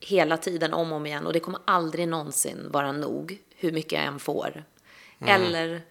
[0.00, 3.92] hela tiden om och om igen och det kommer aldrig någonsin vara nog, hur mycket
[3.92, 4.64] jag än får.
[5.26, 5.82] Eller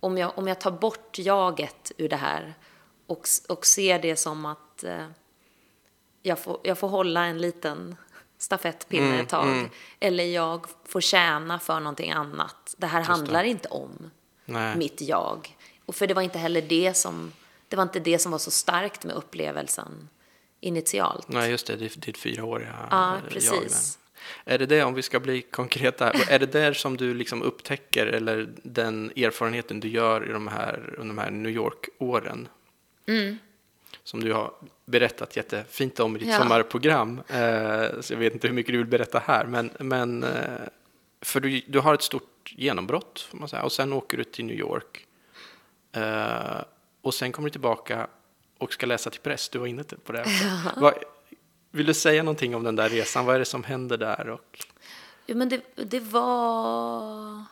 [0.00, 2.54] om jag, om jag tar bort jaget ur det här
[3.06, 5.06] och, och ser det som att eh,
[6.26, 7.96] jag, får, jag får hålla en liten
[8.38, 9.70] stafettpinne ett tag.
[10.00, 12.74] Eller jag får tjäna för någonting annat.
[12.78, 14.10] Det här handlar inte om
[14.44, 14.76] Nej.
[14.76, 15.56] mitt jag.
[15.86, 17.32] Och för det var inte heller det som,
[17.68, 20.08] det var inte det som var så starkt med upplevelsen
[20.60, 21.28] initialt.
[21.28, 21.76] Nej, just det.
[21.76, 23.70] Ditt, ditt fyraåriga Ja, jag där.
[24.44, 28.06] Är det det, om vi ska bli konkreta, är det där som du liksom upptäcker,
[28.06, 32.48] eller den erfarenheten du gör i de här, under de här New York-åren?
[33.06, 33.38] Mm.
[34.06, 34.52] Som du har
[34.84, 36.38] berättat jättefint om i ditt Ja.
[36.38, 37.20] sommarprogram.
[37.28, 40.60] Eh, så jag vet inte hur mycket du vill berätta här, men, men eh,
[41.20, 44.44] för du, du har ett stort genombrott, får man säga, och sen åker du till
[44.44, 45.06] New York.
[45.92, 46.62] Eh,
[47.02, 48.06] och sen kommer du tillbaka
[48.58, 50.24] och ska läsa till präst, du var inne på det.
[50.76, 50.94] Vad,
[51.70, 53.26] vill du säga någonting om den där resan?
[53.26, 54.28] Vad är det som händer där?
[54.28, 54.64] Och,
[55.26, 57.44] Jo, men det, det var...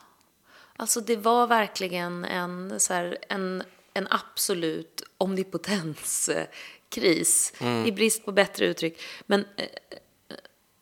[0.76, 3.62] Alltså det var verkligen en, så här, en,
[3.94, 7.52] en absolut omnipotenskris,
[7.86, 9.00] i brist på bättre uttryck.
[9.26, 9.68] Men, eh,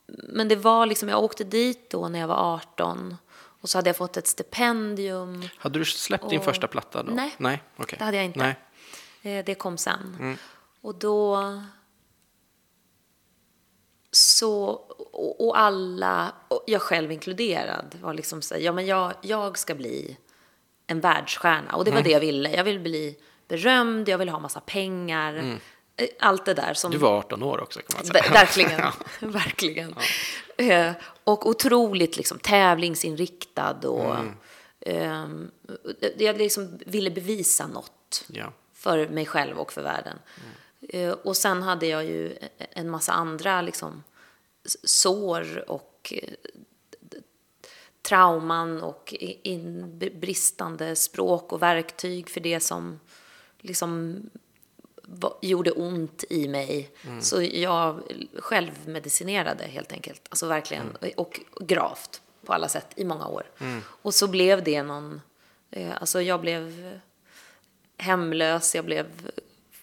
[0.07, 3.89] men det var liksom, jag åkte dit då när jag var 18 och så hade
[3.89, 5.49] jag fått ett stipendium.
[5.59, 7.13] hade du släppt din Och- första platta då?
[7.13, 7.35] Nej.
[7.39, 7.99] Nej, okej.
[7.99, 8.39] Det hade jag inte.
[8.39, 8.57] Nej.
[9.39, 10.39] Eh, Det kom sen.
[10.81, 11.39] Och då...
[14.15, 14.67] Så,
[15.39, 19.75] och alla, och jag själv inkluderad, var liksom så här, ja men jag, jag ska
[19.75, 20.17] bli
[20.87, 21.73] en världsstjärna.
[21.77, 22.51] Och det var det jag ville.
[22.57, 23.17] Jag ville bli
[23.49, 25.59] berömd, jag ville ha massa pengar.
[25.97, 26.91] Eh, Allt det där som...
[26.91, 28.23] Du var 18 år också kan man säga.
[28.23, 28.81] Ver- Verkligen.
[29.33, 29.95] verkligen.
[30.57, 30.93] Eh,
[31.25, 33.89] och otroligt liksom, tävlingsinriktad.
[33.89, 34.17] Och,
[34.81, 35.51] ehm,
[36.19, 38.53] jag liksom ville bevisa något Ja.
[38.75, 40.19] för mig själv och för världen.
[40.89, 44.03] Eh, och sen hade jag ju en massa andra liksom,
[44.85, 46.13] sår och
[48.03, 53.01] trauman och in, bristande språk och verktyg för det som
[53.61, 54.21] liksom
[55.41, 56.91] gjorde ont i mig.
[57.21, 58.03] Så jag
[58.39, 60.23] självmedicinerade helt enkelt.
[60.29, 60.97] Alltså verkligen.
[61.17, 63.51] Och gravt på alla sätt i många år.
[63.85, 65.21] Och så blev det någon...
[65.71, 66.93] Eh, alltså jag blev
[67.99, 69.31] hemlös, jag blev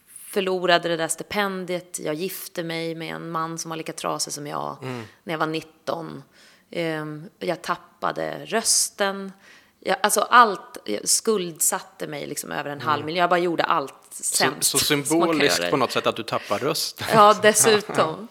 [0.08, 4.47] förlorade det där stipendiet, jag gifte mig med en man som var lika trasig som
[4.47, 4.77] jag
[5.23, 6.23] när jag var 19.
[6.71, 9.32] Ehm, Jag tappade rösten,
[9.79, 13.19] jag, alltså allt, jag skuldsatte mig liksom över en halv miljon.
[13.21, 14.69] Jag bara gjorde allt Så, sämst.
[14.69, 17.03] så kan symboliskt på något sätt att du tappar röst.
[17.13, 18.27] Ja, dessutom.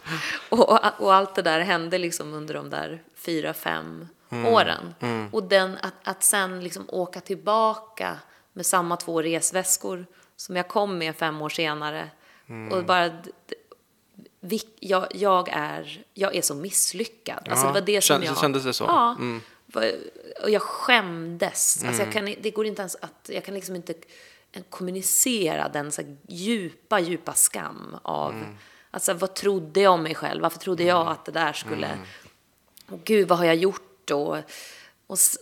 [0.49, 4.09] Och, och allt det där hände liksom under de där fyra, fem
[4.47, 4.95] åren.
[5.33, 8.19] Och den, att, att sen liksom åka tillbaka
[8.53, 12.11] med samma två resväskor som jag kom med fem år senare.
[12.73, 13.11] Och bara,
[14.81, 17.49] jag, jag, är, jag är så misslyckad.
[17.51, 18.39] Alltså Ja, det var det som jag...
[18.39, 18.85] kändes det så?
[18.85, 19.15] Ja.
[19.19, 19.41] Mm.
[20.43, 21.85] Och jag skämdes.
[21.85, 23.95] Alltså jag kan, det går inte ens att, jag kan liksom inte
[24.71, 28.35] kommunicera den så djupa, djupa skam av,
[28.91, 30.43] alltså vad trodde jag om mig själv?
[30.43, 31.99] Varför trodde jag att det där skulle,
[32.91, 34.11] och gud vad har jag gjort?
[34.11, 34.37] Och,
[35.13, 35.39] s-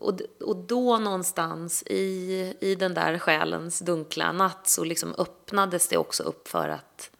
[0.00, 5.96] och, och då någonstans i, i den där själens dunkla natt så liksom öppnades det
[5.96, 7.10] också upp för att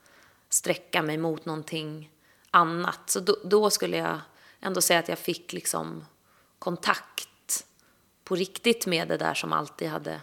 [0.54, 2.10] sträcka mig mot någonting
[2.50, 3.00] annat.
[3.10, 4.20] Så då, då skulle jag
[4.60, 6.04] ändå säga att jag fick liksom
[6.58, 7.66] kontakt
[8.24, 10.20] på riktigt med det där som alltid hade,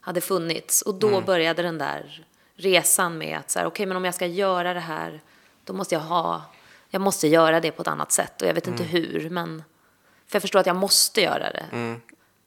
[0.00, 0.82] hade funnits.
[0.82, 4.26] Och då började den där resan med att så här, okej, men om jag ska
[4.26, 5.22] göra det här,
[5.64, 6.42] då måste jag ha,
[6.88, 9.64] jag måste göra det på ett annat sätt och jag vet inte hur, men
[10.26, 11.66] för jag förstår att jag måste göra det.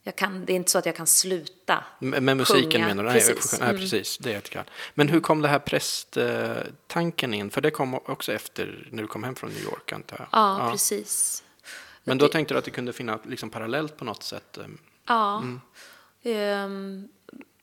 [0.09, 1.83] Jag kan, det är inte så att jag kan sluta.
[1.99, 3.09] Med med musiken Sjunga, menar du?
[3.11, 3.59] precis.
[3.59, 3.81] Nej, Mm.
[3.81, 4.17] precis.
[4.17, 4.61] Det är jättekul.
[4.93, 7.49] Men hur kom det här prästtanken in?
[7.51, 10.27] För det kom också efter när du kom hem från New York, antar jag.
[10.31, 11.43] Ja, precis.
[12.03, 14.57] Men då tänkte du att det kunde finnas liksom parallellt på något sätt?
[14.57, 14.63] eh,
[15.07, 15.43] Ja,
[16.23, 17.07] ehm,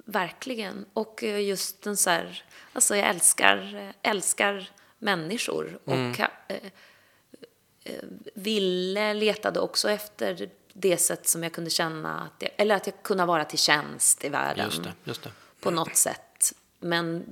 [0.05, 0.85] verkligen.
[0.93, 7.93] Och eh, just den så här, alltså jag älskar, älskar människor och eh, eh,
[8.35, 10.51] ville, letade också efter
[10.81, 14.25] det sätt som jag kunde känna, att jag, eller att jag kunde vara till tjänst
[14.25, 15.31] i världen Just det, just det.
[15.61, 16.53] på något sätt.
[16.81, 17.25] Men,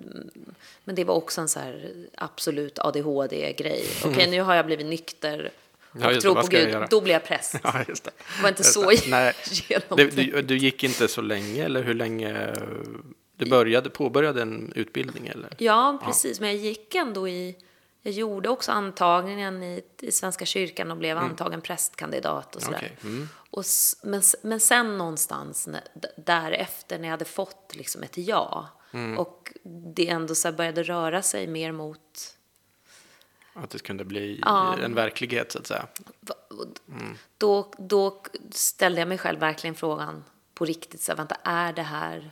[0.85, 3.85] men det var också en så här absolut ADHD-grej.
[4.05, 5.51] Okej, nu har jag blivit nykter
[5.91, 7.55] och Ja, tror på Gud, då blir jag präst.
[7.63, 8.11] Ja, just det.
[8.37, 9.09] Det var inte Just så det.
[9.09, 9.33] Nej.
[9.97, 12.55] Du, du, du gick inte så länge, eller hur länge?
[13.37, 15.51] Du började, påbörjade en utbildning, eller?
[15.59, 16.41] Ja, precis.
[16.41, 17.57] Men jag gick ändå i...
[18.07, 22.77] Jag gjorde också antagningen i, i Svenska kyrkan och blev antagen prästkandidat och sådär.
[22.79, 23.29] Okej, mm.
[23.51, 23.64] Och,
[24.03, 25.83] men, men sen någonstans när,
[26.17, 28.69] därefter när jag hade fått liksom ett ja
[29.19, 29.53] och
[29.95, 32.37] det ändå så började röra sig mer mot...
[33.55, 34.79] Att det kunde bli Ja.
[34.79, 35.87] en verklighet, så att säga.
[36.49, 36.67] och
[37.38, 41.01] Då, då ställde jag mig själv verkligen frågan på riktigt.
[41.01, 42.31] Så här, vänta, är det här...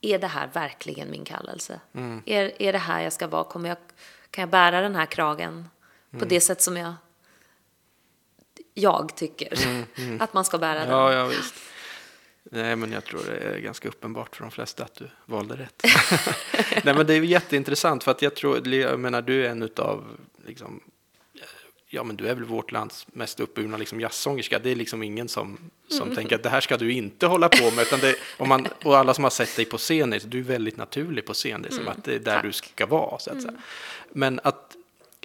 [0.00, 1.80] Är det här verkligen min kallelse?
[2.26, 3.44] Är, är det här jag ska vara?
[3.44, 3.78] Kommer jag,
[4.36, 5.68] kan jag bära den här kragen
[6.18, 6.94] på det sätt som jag,
[8.74, 9.58] jag tycker
[10.20, 10.88] att man ska bära den?
[10.88, 11.54] Ja, ja, visst.
[12.42, 15.82] Nej, men jag tror det är ganska uppenbart för de flesta att du valde rätt.
[16.84, 20.04] Nej, men det är jätteintressant för att jag tror, jag menar, du är en utav,
[20.46, 20.80] liksom,
[21.88, 24.58] ja, men du är väl vårt lands mest uppburna liksom, jazzsångerska.
[24.58, 27.70] Det är liksom ingen som, som tänker att det här ska du inte hålla på
[27.70, 27.82] med.
[27.82, 30.42] Utan det, om man, och alla som har sett dig på scen, är- du är
[30.42, 31.62] väldigt naturlig på scen.
[31.62, 32.42] Det är som att det är där tack.
[32.44, 33.18] du ska vara.
[33.18, 33.54] Så att säga.
[34.12, 34.76] Men att,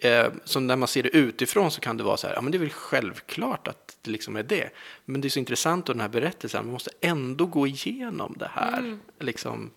[0.02, 2.52] eh, som när man ser det utifrån så kan det vara så här, ja men
[2.52, 4.70] det är väl självklart att det liksom är det.
[5.06, 8.50] Men det är så intressant och den här berättelsen, man måste ändå gå igenom det
[8.54, 8.98] här.
[9.20, 9.72] Liksom,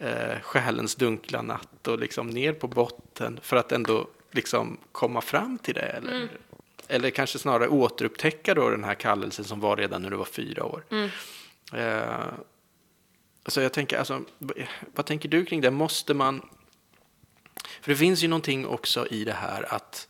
[0.00, 5.58] eh, själens dunkla natt och liksom ner på botten för att ändå liksom komma fram
[5.58, 5.80] till det.
[5.80, 6.28] Eller,
[6.88, 10.64] eller kanske snarare återupptäcka då den här kallelsen som var redan när du var fyra
[10.64, 10.84] år.
[11.72, 12.24] Eh,
[13.42, 14.22] alltså jag tänker, alltså,
[14.94, 15.70] vad tänker du kring det?
[15.70, 16.48] Måste man...
[17.80, 20.08] För det finns ju någonting också i det här att,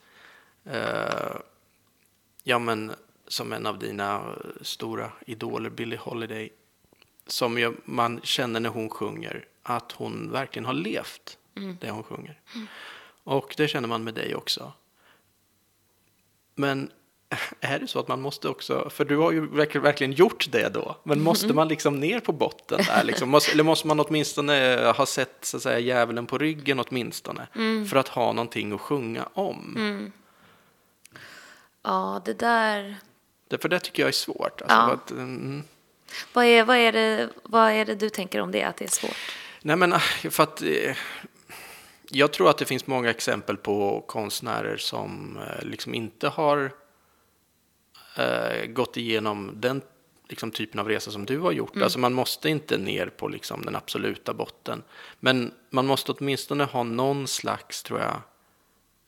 [0.64, 1.36] eh,
[2.42, 2.92] ja men
[3.28, 4.22] som en av dina
[4.60, 6.50] stora idoler, Billie Holiday,
[7.26, 11.38] som ju man känner när hon sjunger, att hon verkligen har levt
[11.80, 12.40] det hon sjunger.
[13.24, 14.72] Och det känner man med dig också.
[16.54, 16.90] Men
[17.60, 19.46] är det så att man måste också, för du har ju
[19.80, 23.28] verkligen, gjort det då, men måste man liksom ner på botten där liksom?
[23.28, 27.46] Måste, eller måste man åtminstone ha sett så att säga djävulen på ryggen åtminstone,
[27.90, 30.12] för att ha någonting att sjunga om?
[31.82, 32.96] Ja, det där...
[33.48, 34.62] Det, för det tycker jag är svårt.
[34.62, 34.92] Alltså, Ja.
[34.92, 35.62] att, mm,
[36.32, 38.88] Vad är, vad, är det, vad är det du tänker om det, att det är
[38.90, 39.16] svårt?
[39.62, 39.98] Nej, men ah,
[40.30, 40.96] för att eh,
[42.14, 46.72] jag tror att det finns många exempel på konstnärer som eh, liksom inte har
[48.16, 49.82] eh, gått igenom den
[50.28, 51.76] liksom, typen av resa som du har gjort.
[51.76, 54.82] Alltså man måste inte ner på liksom, den absoluta botten.
[55.20, 58.20] Men man måste åtminstone ha någon slags, tror jag,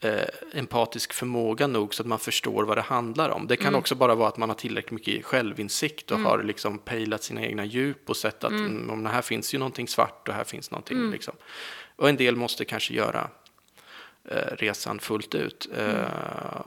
[0.00, 3.46] eh, empatisk förmåga nog så att man förstår vad det handlar om.
[3.46, 7.22] Det kan också bara vara att man har tillräckligt mycket självinsikt och har liksom pejlat
[7.22, 8.90] sina egna djup och sett att mm.
[8.90, 11.10] om det här finns ju någonting svart och här finns någonting.
[11.10, 11.34] Liksom.
[11.96, 13.30] Och en del måste kanske göra
[14.24, 15.68] eh, resan fullt ut.
[15.76, 16.60] Eh,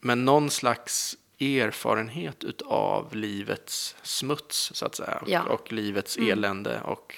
[0.00, 5.42] men någon slags erfarenhet utav livets smuts, så att säga, Ja.
[5.42, 6.30] och livets Mm.
[6.32, 6.80] elände.
[6.80, 7.16] Och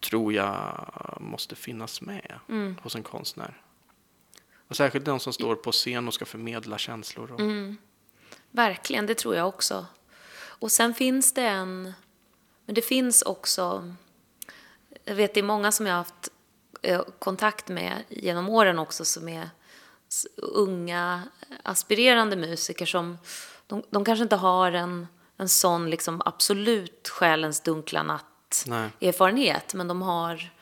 [0.00, 2.76] tror jag måste finnas med Mm.
[2.82, 3.62] hos en konstnär.
[4.68, 7.32] Och särskilt de som står på scen och ska förmedla känslor.
[7.32, 7.76] Och, Mm.
[8.50, 9.86] Verkligen, det tror jag också.
[10.44, 11.92] Och sen finns det en...
[12.66, 13.94] Men det finns också...
[15.04, 16.28] Jag vet, det är många som jag har haft
[16.82, 19.50] eh, kontakt med genom åren också som är
[20.36, 21.22] unga
[21.62, 23.18] aspirerande musiker som...
[23.66, 28.90] De, de kanske inte har en, en sån liksom absolut själens dunkla natt Nej.
[29.00, 30.52] erfarenhet, men de har...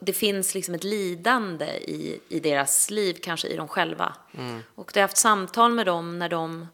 [0.00, 4.14] Det finns liksom ett lidande i, i deras liv, kanske i dem själva.
[4.74, 6.66] Och jag har haft samtal med dem när de,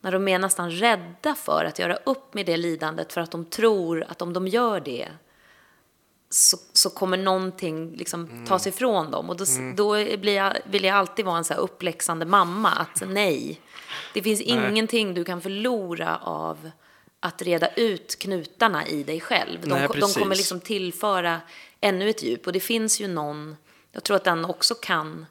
[0.00, 3.44] när de är nästan rädda för att göra upp med det lidandet för att de
[3.44, 5.08] tror att om de gör det
[6.30, 9.30] så, så kommer någonting liksom tas ifrån dem.
[9.30, 9.44] Och då,
[9.76, 12.70] då blir jag, vill jag alltid vara en så här uppläxande mamma.
[12.70, 13.60] Att nej,
[14.14, 16.70] det finns ingenting du kan förlora av
[17.20, 19.60] att reda ut knutarna i dig själv.
[19.60, 21.40] De, Nej, de kommer liksom tillföra
[21.80, 22.46] ännu ett djup.
[22.46, 23.56] Och det finns ju någon,
[23.92, 25.26] jag tror att den också kan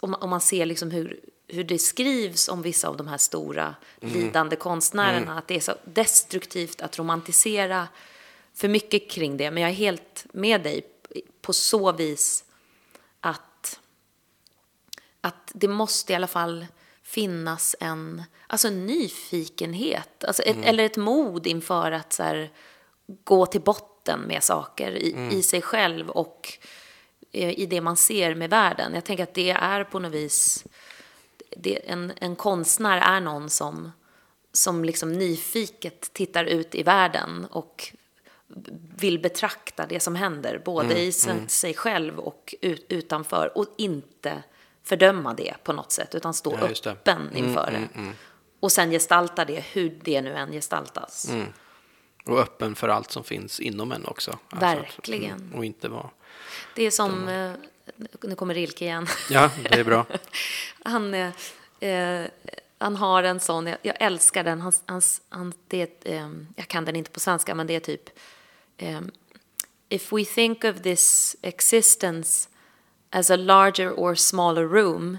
[0.00, 3.74] om, om man ser liksom hur, hur det skrivs om vissa av de här stora
[4.00, 7.88] lidande konstnärerna, att det är så destruktivt att romantisera
[8.58, 9.50] för mycket kring det.
[9.50, 10.86] Men jag är helt med dig
[11.40, 12.44] på så vis
[13.20, 13.80] att,
[15.20, 16.66] att det måste i alla fall
[17.02, 22.50] finnas en, alltså en nyfikenhet, alltså ett, eller ett mod inför att så här,
[23.24, 26.58] gå till botten med saker i, i sig själv och
[27.32, 28.94] eh, i det man ser med världen.
[28.94, 30.64] Jag tänker att det är på något vis,
[31.56, 33.92] det, en, en konstnär är någon som,
[34.52, 37.92] som liksom nyfiket tittar ut i världen och
[38.96, 44.42] vill betrakta det som händer, både i sig, sig själv och ut, utanför, och inte
[44.82, 46.90] fördöma det på något sätt, utan stå Ja, just det.
[46.90, 48.12] öppen inför det.
[48.60, 51.30] Och sen gestalta det, hur det nu än gestaltas.
[52.26, 54.30] och öppen för allt som finns inom en också.
[54.30, 55.36] Alltså att- Verkligen.
[55.40, 56.10] mm, och inte vara...
[56.74, 57.52] Det är som, eh,
[58.22, 59.06] nu kommer Rilke igen.
[59.30, 60.06] Ja, det är bra.
[60.84, 61.30] han, eh,
[61.80, 62.26] eh,
[62.78, 66.84] han har en sån, jag, jag älskar den, hans, hans, han, det eh, jag kan
[66.84, 68.10] den inte på svenska, men det är typ
[68.78, 69.00] eh,
[69.90, 72.48] If we think of this existence
[73.10, 75.18] as a larger or smaller room,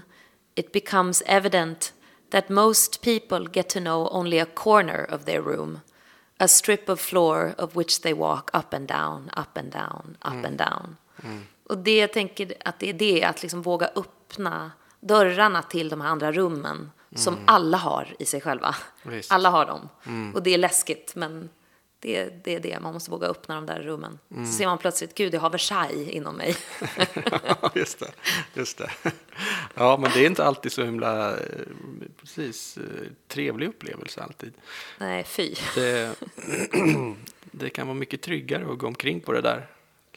[0.54, 1.92] it becomes evident
[2.30, 5.80] that most people get to know only a corner of their room,
[6.38, 10.44] a strip of floor of which they walk up and down, up and down, up
[10.44, 10.96] and down.
[11.68, 16.00] Och det jag tänker att det är det, att liksom våga öppna dörrarna till de
[16.00, 18.74] här andra rummen som alla har i sig själva.
[19.02, 19.32] Visst.
[19.32, 19.88] Alla har dem.
[20.34, 21.48] Och det är läskigt, men
[22.00, 22.80] det, det är det.
[22.80, 24.18] Man måste våga öppna de där rummen.
[24.28, 26.56] Så ser man plötsligt, gud, jag har Versailles inom mig.
[27.60, 28.10] Ja, just det.
[28.54, 28.90] Just det.
[29.74, 31.36] Ja, men det är inte alltid så himla eh,
[32.20, 32.82] precis, eh,
[33.28, 34.52] trevlig upplevelse alltid.
[34.98, 35.54] Nej, fy.
[35.74, 36.14] Det,
[37.50, 39.66] det kan vara mycket tryggare att gå omkring på det där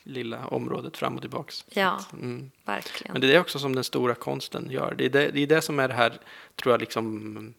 [0.03, 1.65] lilla området fram och tillbaks.
[1.69, 2.51] Ja, Mm.
[2.65, 3.11] verkligen.
[3.13, 4.95] Men det är också som den stora konsten gör.
[4.97, 6.19] Det är det, det, är det som är det här,
[6.55, 7.53] tror jag, liksom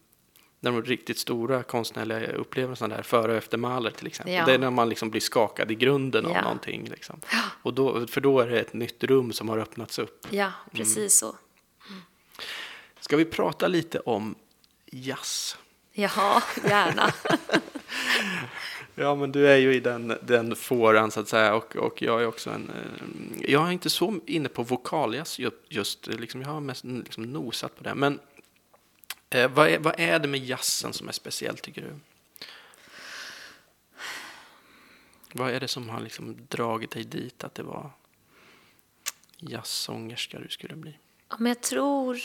[0.59, 4.33] när de riktigt stora konstnärliga upplevelserna där, före och efter Mahler till exempel.
[4.33, 4.45] Ja.
[4.45, 6.41] Det är när man liksom blir skakad i grunden av Ja.
[6.41, 6.87] någonting.
[6.89, 7.19] Liksom.
[7.61, 10.27] Och då, för då är det ett nytt rum som har öppnats upp.
[10.29, 11.35] Ja, precis så.
[12.99, 14.35] Ska vi prata lite om
[14.85, 15.57] jazz?
[15.93, 17.13] Jaha, gärna.
[18.97, 22.21] Ja, men du är ju i den, den fåran så att säga och, och jag
[22.21, 22.69] är också en...
[22.69, 27.23] eh, Jag är inte så inne på vokaljazz ju- just, liksom, jag har mest liksom
[27.23, 27.95] nosat på det.
[27.95, 28.19] Men
[29.35, 31.99] eh, vad, är, vad är det med jazzen som är speciellt tycker du?
[35.33, 37.91] Vad är det som har liksom dragit dig dit att det var
[39.37, 40.97] jazzsångerska du skulle bli?
[41.29, 42.17] Ja, men jag tror...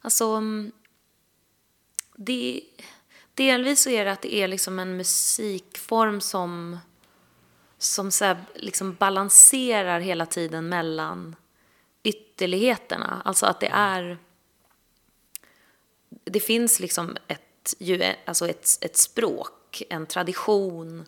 [0.00, 0.24] Alltså...
[0.24, 0.72] mm,
[2.16, 2.62] Det,
[3.34, 6.78] delvis så är det att det är liksom en musikform som,
[7.78, 11.36] som så här, liksom balanserar hela tiden mellan
[12.02, 13.22] ytterligheterna.
[13.24, 14.18] Alltså att det är...
[16.24, 21.04] Det finns liksom ett, ju, alltså ett, ett språk, en tradition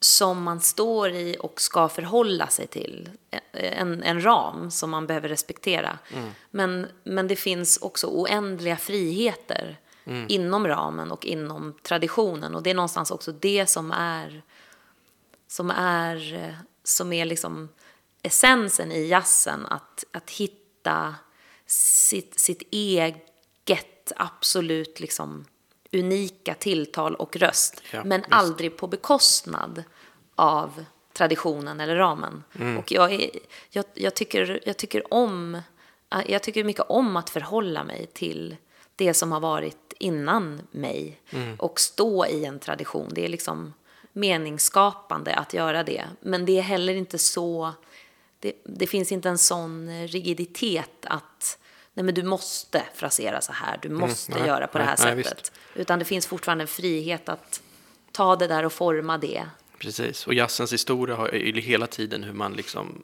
[0.00, 3.10] som man står i och ska förhålla sig till.
[3.52, 5.98] En, en ram som man behöver respektera.
[6.50, 9.78] Men, men det finns också oändliga friheter
[10.28, 12.54] inom ramen och inom traditionen.
[12.54, 14.42] Och det är någonstans också det som är,
[15.48, 17.68] som är, som är liksom
[18.22, 19.66] essensen i jazzen.
[19.66, 21.14] Att, att hitta
[21.66, 23.29] sitt, sitt eget
[24.16, 25.44] absolut liksom
[25.92, 27.82] unika tilltal och röst.
[27.92, 28.32] Ja, men visst.
[28.32, 29.84] aldrig på bekostnad
[30.34, 32.44] av traditionen eller ramen.
[32.58, 32.78] Mm.
[32.78, 33.30] Och jag, är,
[33.70, 35.54] jag, jag, tycker, jag tycker om
[36.14, 38.56] eh, jag tycker mycket om att förhålla mig till
[38.96, 41.20] det som har varit innan mig
[41.58, 43.08] och stå i en tradition.
[43.12, 43.72] Det är liksom
[44.12, 46.04] meningsskapande att göra det.
[46.20, 47.72] Men det är heller inte så,
[48.38, 51.58] det, det finns inte en sån rigiditet att
[52.00, 55.14] nej men du måste frasera så här, du måste nej, göra på det här nej,
[55.14, 55.52] nej, sättet.
[55.74, 57.62] Utan det finns fortfarande en frihet att
[58.12, 59.46] ta det där och forma det.
[59.78, 63.02] Precis, och jazzens historia har ju hela tiden hur man liksom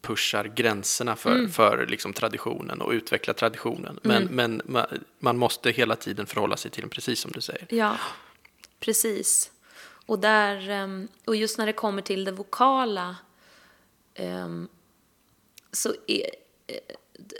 [0.00, 4.00] pushar gränserna för, för liksom traditionen och utvecklar traditionen.
[4.02, 7.66] Men, men ma- man måste hela tiden förhålla sig till den, precis som du säger.
[7.68, 7.96] Ja,
[8.80, 9.50] precis.
[10.06, 13.16] Och, där, ehm, och just när det kommer till det vokala
[14.14, 14.68] ehm,
[15.72, 16.30] så, är,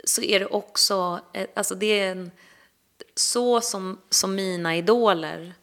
[0.03, 2.31] så är det också, eh, alltså det är en,
[3.15, 5.53] så som, som mina idoler,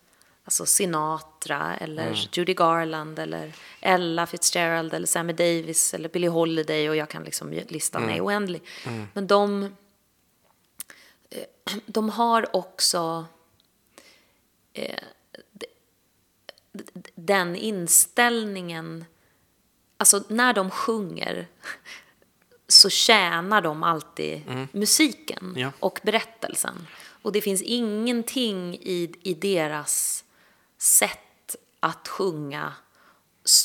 [0.44, 6.96] alltså Sinatra eller Judy Garland eller Ella Fitzgerald eller Sammy Davis eller Billie Holiday och
[6.96, 8.62] jag kan liksom listan är oändlig.
[9.12, 9.62] Men de,
[11.30, 13.26] eh, de har också
[17.14, 19.04] den inställningen,
[19.96, 21.48] alltså när de sjunger
[22.68, 24.42] så tjänar de alltid
[24.72, 25.70] musiken Ja.
[25.80, 26.86] och berättelsen.
[27.22, 30.24] Och det finns ingenting i, i deras
[30.78, 32.72] sätt att sjunga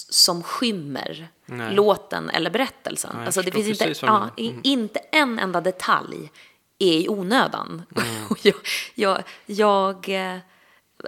[0.10, 1.76] som skymmer Nej.
[1.76, 3.12] låten eller berättelsen.
[3.18, 4.30] Jag alltså det finns inte, ja.
[4.38, 4.62] Mm.
[4.64, 6.32] inte en enda detalj
[6.80, 7.84] är i onödan.
[7.96, 8.28] Mm.
[8.42, 8.56] Jag,
[8.96, 10.40] jag, jag, eh,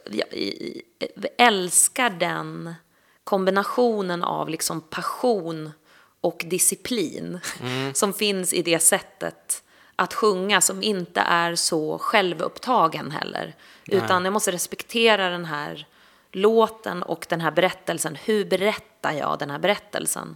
[0.09, 0.27] jag
[1.15, 2.73] jag älskar den
[3.23, 5.71] kombinationen av liksom passion
[6.23, 7.93] och disciplin Mm.
[7.93, 9.63] som finns i det sättet
[9.95, 13.55] att sjunga som inte är så självupptagen heller.
[13.87, 15.87] Utan jag måste respektera den här
[16.31, 18.15] låten och den här berättelsen.
[18.15, 20.35] Hur berättar jag den här berättelsen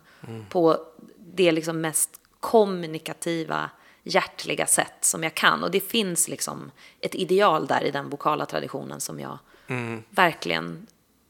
[0.49, 0.77] på
[1.17, 3.69] det liksom mest kommunikativa,
[4.03, 5.63] hjärtliga sätt som jag kan.
[5.63, 9.38] Och det finns liksom ett ideal där i den vokala traditionen som jag
[10.09, 10.88] verkligen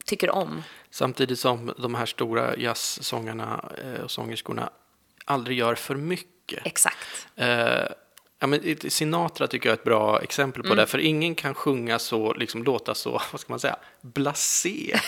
[0.07, 0.63] tycker om.
[0.91, 4.69] Samtidigt som de här stora jazzsångarna eh, och sångerskorna
[5.25, 6.65] aldrig gör för mycket.
[6.65, 7.27] Exakt.
[7.35, 7.47] Eh,
[8.39, 10.69] ja, men Sinatra tycker jag är ett bra exempel Mm.
[10.69, 14.99] på det, för ingen kan sjunga så, liksom låta så, vad ska man säga, blasé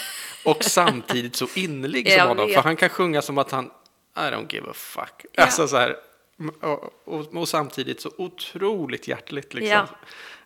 [0.46, 2.46] och samtidigt så innerlig som honom.
[2.48, 2.56] vet.
[2.56, 3.66] För han kan sjunga som att han,
[4.16, 5.26] I don't give a fuck.
[5.32, 5.44] Ja.
[5.44, 5.96] Alltså så här,
[6.62, 9.88] och, och, och samtidigt så otroligt hjärtligt liksom.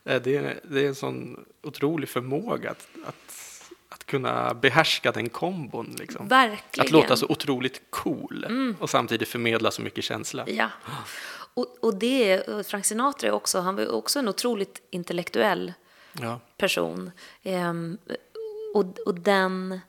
[0.03, 0.11] Ja.
[0.13, 3.42] Eh, Det, är, det är en sån otrolig förmåga att, att,
[4.03, 5.95] att kunna behärska den kombon.
[5.99, 6.27] Liksom.
[6.27, 6.85] Verkligen.
[6.85, 8.45] Att låta så otroligt cool
[8.79, 10.43] och samtidigt förmedla så mycket känsla.
[10.47, 10.69] Ja.
[11.55, 15.73] Och, och det, Frank Sinatra är också, han var också en otroligt intellektuell
[16.21, 16.39] Ja.
[16.57, 17.11] person.
[17.43, 17.97] Ehm,
[18.73, 19.79] och, och den,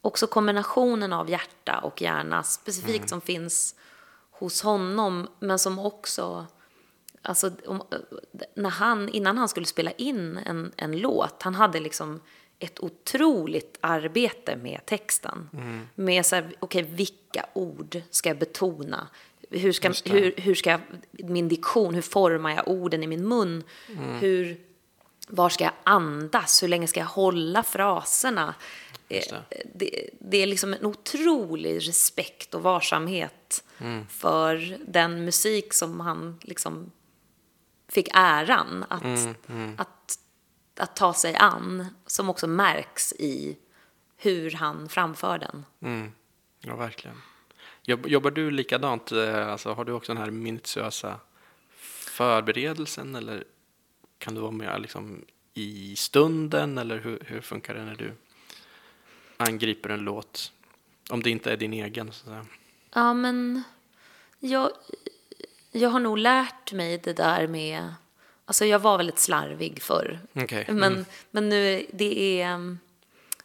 [0.00, 3.74] också kombinationen av hjärta och hjärna specifikt som finns
[4.30, 6.46] hos honom, men som också,
[7.22, 7.82] alltså om,
[8.54, 12.20] när han, innan han skulle spela in en, en låt, han hade liksom
[12.58, 15.50] ett otroligt arbete med texten.
[15.94, 19.08] Med så här, okej, vilka ord ska jag betona?
[19.50, 20.10] Hur ska, det.
[20.10, 20.80] hur, hur ska jag,
[21.12, 23.64] min diktion, hur formar jag orden i min mun?
[24.20, 24.60] Hur,
[25.28, 26.62] var ska jag andas?
[26.62, 28.54] Hur länge ska jag hålla fraserna?
[29.08, 29.62] Just Eh, det.
[29.74, 34.06] Det, det är liksom en otrolig respekt och varsamhet Mm.
[34.06, 36.90] för den musik som han liksom
[37.88, 39.02] fick äran att,
[39.48, 40.18] Mm, Att,
[40.76, 43.56] att ta sig an, som också märks i
[44.16, 45.64] hur han framför den.
[45.80, 46.12] Mm.
[46.60, 47.16] Ja, verkligen.
[47.82, 49.12] Jobb, jobbar du likadant?
[49.12, 51.20] eh, Alltså, har du också den här minutiösa
[52.06, 53.44] förberedelsen eller
[54.18, 58.12] kan du vara med liksom, i stunden eller hur, hur funkar det när du
[59.36, 60.52] angriper en låt?
[61.10, 62.12] Om det inte är din egen.
[62.12, 62.46] Så att säga.
[62.94, 63.62] Ja, men
[64.38, 64.70] jag,
[65.72, 67.94] jag har nog lärt mig det där med...
[68.44, 70.18] Alltså jag var väldigt slarvig förr.
[70.68, 71.04] Men, mm.
[71.30, 72.76] men nu, det är...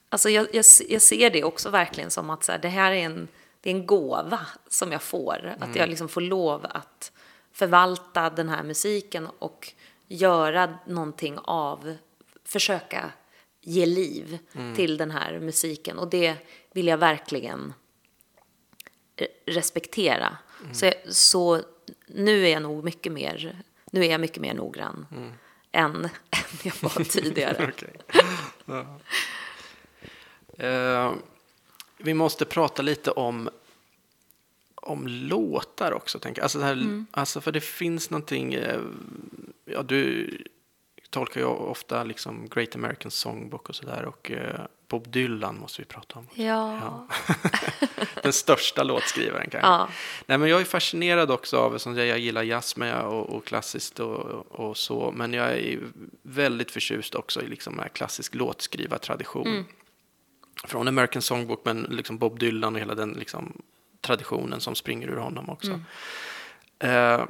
[0.10, 3.06] Alltså jag, jag, jag ser det också verkligen som att så här, det här är
[3.06, 3.28] en,
[3.62, 5.56] det är en gåva som jag får.
[5.60, 7.12] Att jag liksom får lov att
[7.52, 9.74] förvalta den här musiken och
[10.08, 11.96] göra någonting av,
[12.46, 13.12] försöka
[13.62, 14.38] ge liv
[14.76, 16.00] till den här musiken.
[16.00, 16.36] Och det
[16.72, 17.74] vill jag verkligen
[19.18, 20.38] re- respektera.
[20.74, 21.62] Så, jag, så
[22.08, 23.62] nu är jag nog mycket mer,
[23.92, 25.06] nu är jag mycket mer noggrann
[25.72, 26.10] än, än
[26.64, 27.74] jag var tidigare.
[30.58, 31.14] Eh,
[31.98, 33.50] vi måste prata lite om,
[34.76, 36.20] om låtar också.
[36.20, 36.40] Tänker.
[36.40, 36.44] jag.
[36.44, 38.82] Alltså, här, alltså, för det finns någonting, eh,
[39.66, 40.30] ja, du
[41.10, 44.06] tolkar ju ofta liksom Great American Songbook och sådär.
[44.06, 46.28] Och eh, Bob Dylan måste vi prata om.
[46.34, 47.08] Ja.
[48.24, 49.68] Den största låtskrivaren kanske.
[49.68, 49.90] Ja.
[50.26, 53.46] Nej, men jag är fascinerad också av, som jag, jag gillar jazz med och, och
[53.46, 55.12] klassiskt och, och så.
[55.16, 55.80] Men jag är
[56.22, 59.48] väldigt förtjust också i liksom den här klassisk låtskrivartradition.
[59.48, 59.66] Mm.
[60.64, 63.62] Från American Songbook, men liksom Bob Dylan och hela den liksom,
[64.02, 65.80] traditionen som springer ur honom också.
[66.80, 67.26] Eh,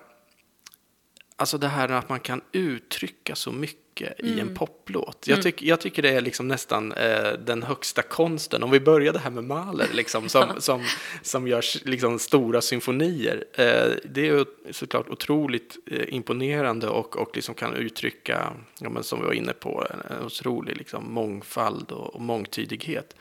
[1.36, 5.26] alltså det här att man kan uttrycka så mycket i en poplåt.
[5.28, 8.64] Jag, tyck, jag tycker det är liksom nästan eh, den högsta konsten.
[8.64, 10.86] Om vi började här med Mahler, liksom, som, som,
[11.22, 13.46] som gör liksom, stora symfonier.
[13.54, 19.20] Eh, det är såklart otroligt eh, imponerande och, och liksom kan uttrycka, ja, men som
[19.20, 23.16] vi var inne på, en otrolig liksom, mångfald och, och mångtydighet.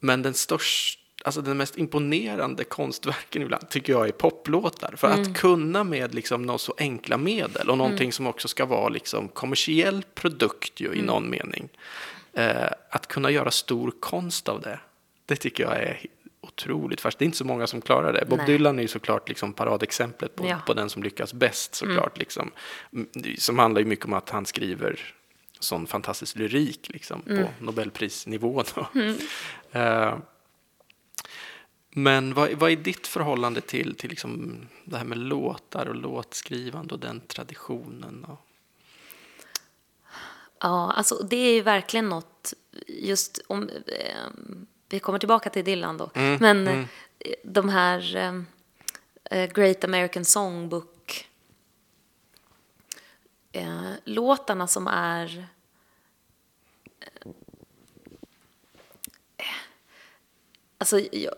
[0.00, 4.94] Men den största Alltså den mest imponerande konstverken ibland tycker jag är poplåtar.
[4.96, 8.88] För att kunna med liksom något så enkla medel och någonting som också ska vara
[8.88, 11.68] liksom kommersiell produkt ju, i någon mening.
[12.32, 14.80] Eh, att kunna göra stor konst av det,
[15.26, 16.06] det tycker jag är
[16.40, 18.24] otroligt fast Det är inte så många som klarar det.
[18.28, 18.46] Bob Nej.
[18.46, 20.58] Dylan är ju såklart liksom paradexemplet på, Ja.
[20.66, 22.18] på den som lyckas bäst såklart.
[22.18, 22.50] Liksom.
[22.92, 23.08] Mm,
[23.38, 25.14] Som handlar ju mycket om att han skriver
[25.60, 28.62] sån fantastisk lyrik liksom, på Nobelprisnivå.
[28.74, 28.86] Då.
[29.80, 30.14] Eh,
[31.96, 36.94] men vad, vad är ditt förhållande till, till liksom det här med låtar och låtskrivande
[36.94, 38.24] och den traditionen?
[38.24, 38.40] Och...
[40.60, 42.54] Ja, alltså det är ju verkligen något,
[42.86, 44.30] just om, eh,
[44.88, 46.84] vi kommer tillbaka till Dylan då, men eh,
[47.44, 48.40] de här eh,
[49.38, 51.28] eh, Great American Songbook
[53.52, 55.46] eh, låtarna som är
[60.78, 61.34] Alltså, jag,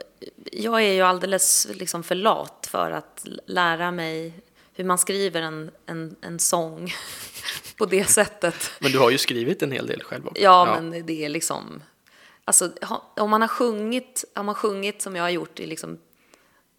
[0.53, 4.33] jag är ju alldeles liksom för lat för att lära mig
[4.75, 6.93] hur man skriver en, en, en sång
[7.79, 8.71] på det sättet.
[8.79, 10.43] Men du har ju skrivit en hel del själv också.
[10.43, 11.83] Ja, men det är liksom...
[12.45, 12.73] Alltså,
[13.17, 15.99] om man har sjungit, har man sjungit som jag har gjort i liksom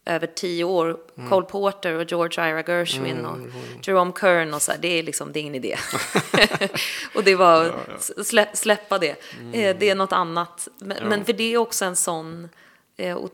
[0.07, 1.29] över tio år, Mm.
[1.29, 3.37] Cole Porter och George Ira Gershwin och
[3.81, 5.77] Jerome Kern och så här, det är liksom, det är ingen idé.
[7.15, 7.73] och det var,
[8.23, 9.15] slä, släppa det.
[9.39, 9.53] Mm.
[9.53, 10.67] Eh, Det är något annat.
[10.77, 12.49] Men, men för det är också en sån,
[12.97, 13.31] eh, och,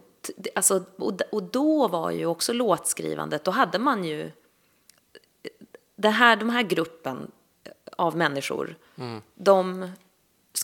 [0.56, 4.32] alltså, och, och då var ju också låtskrivandet, då hade man ju
[5.96, 7.32] det här, de här gruppen
[7.98, 8.76] av människor,
[9.36, 9.92] de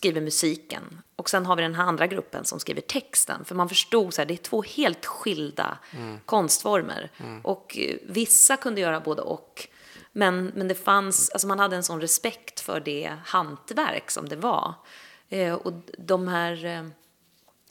[0.00, 1.02] skriver musiken.
[1.16, 3.44] Och sen har vi den här andra gruppen som skriver texten.
[3.44, 5.78] För man förstod så här, det är två helt skilda
[6.26, 7.10] konstformer.
[7.42, 9.68] Och eh, vissa kunde göra både och.
[10.12, 14.36] Men, men det fanns, alltså man hade en sån respekt för det hantverk som det
[14.36, 14.74] var.
[15.28, 16.84] Eh, och de här, eh,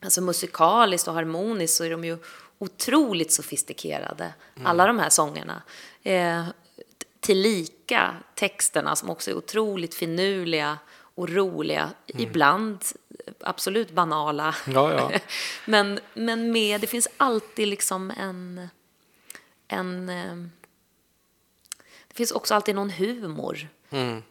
[0.01, 2.17] alltså musikaliskt och harmoniskt så är de ju
[2.57, 5.61] otroligt sofistikerade, alla de här sångerna.
[6.03, 6.45] Eh,
[7.19, 10.77] tillika texterna som också är otroligt finurliga
[11.19, 12.85] och roliga, ibland
[13.39, 14.55] absolut banala.
[14.67, 15.19] Ja, ja.
[15.65, 18.67] men, men med, det finns alltid liksom en,
[19.67, 20.35] en eh,
[22.07, 23.67] det finns också alltid någon humor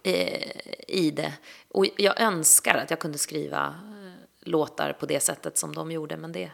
[0.02, 0.50] eh,
[0.88, 1.32] i det.
[1.68, 6.16] Och jag önskar att jag kunde skriva eh, låtar på det sättet som de gjorde,
[6.16, 6.50] men det,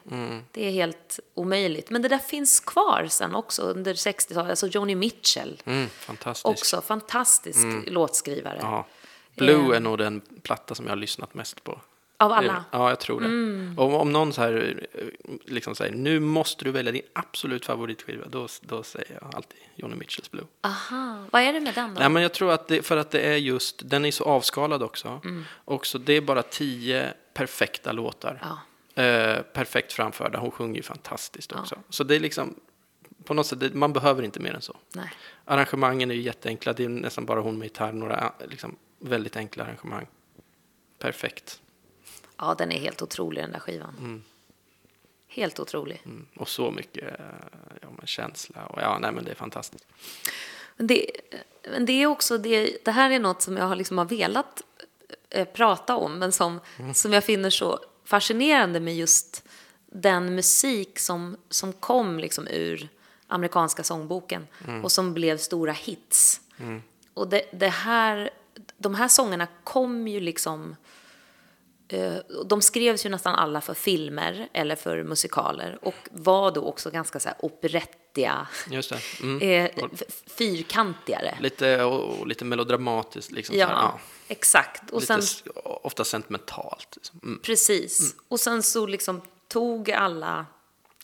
[0.52, 1.90] det är helt omöjligt.
[1.90, 6.46] Men det där finns kvar sen också under 60-talet, alltså Joni Mitchell, Mm, fantastiskt.
[6.46, 8.58] också fantastisk låtskrivare.
[8.62, 8.86] Ja.
[9.34, 11.80] Blue är nog den platta som jag har lyssnat mest på.
[12.16, 12.64] Av alla?
[12.70, 13.26] Ja, jag tror det.
[13.82, 15.04] Om, om någon så här, eh,
[15.44, 19.94] liksom säger nu måste du välja din absolut favoritskiva, då, då säger jag alltid Johnny
[19.94, 20.44] Mitchells Blue.
[20.60, 22.00] Aha, vad är det med den då?
[22.00, 24.82] Nej, men jag tror att det, för att det är just, den är så avskalad
[24.82, 25.20] också.
[25.64, 28.42] Också, det är bara tio perfekta låtar.
[28.42, 28.58] Ja.
[29.02, 31.76] Eh, perfekt framförda, hon sjunger ju fantastiskt också.
[31.88, 32.54] Så det är liksom,
[33.24, 34.76] på något sätt, man behöver inte mer än så.
[34.92, 35.12] Nej.
[35.44, 39.64] Arrangemangen är ju jätteenkla, det är nästan bara hon med gitarr, några liksom, väldigt enkla
[39.64, 40.06] arrangemang.
[40.98, 41.60] Perfekt.
[42.36, 44.22] Ja, den är helt otrolig den där skivan.
[45.28, 46.02] Helt otrolig.
[46.04, 46.26] Mm.
[46.36, 47.20] Och så mycket
[47.82, 48.66] ja, men känsla.
[48.66, 49.86] Och, ja, nej, men det är fantastiskt.
[50.76, 51.10] Men det,
[51.70, 54.62] men det är också det, det här är något som jag har liksom har velat
[55.30, 56.60] eh, prata om, men som,
[56.94, 59.44] som jag finner så fascinerande med just
[59.86, 62.88] den musik som, som kom liksom ur
[63.26, 64.46] amerikanska sångboken
[64.82, 66.40] och som blev stora hits.
[67.14, 68.30] Och det, det här,
[68.76, 70.76] de här sångerna kom ju liksom
[71.88, 72.16] Eh,
[72.46, 77.20] De skrevs ju nästan alla för filmer eller för musikaler och var då också ganska
[77.20, 78.98] så här operettiga, Just det.
[79.22, 79.40] Mm.
[79.74, 79.88] eh,
[80.26, 81.38] fyrkantigare.
[81.40, 83.32] Lite, och, lite melodramatiskt.
[83.32, 84.00] Liksom, Ja, här, ja.
[84.28, 84.90] exakt.
[84.90, 86.96] Och Lite, sen, ofta sentimentalt.
[86.96, 87.20] Liksom.
[87.22, 87.40] Mm.
[87.42, 88.14] precis.
[88.28, 90.46] Och sen så liksom tog alla,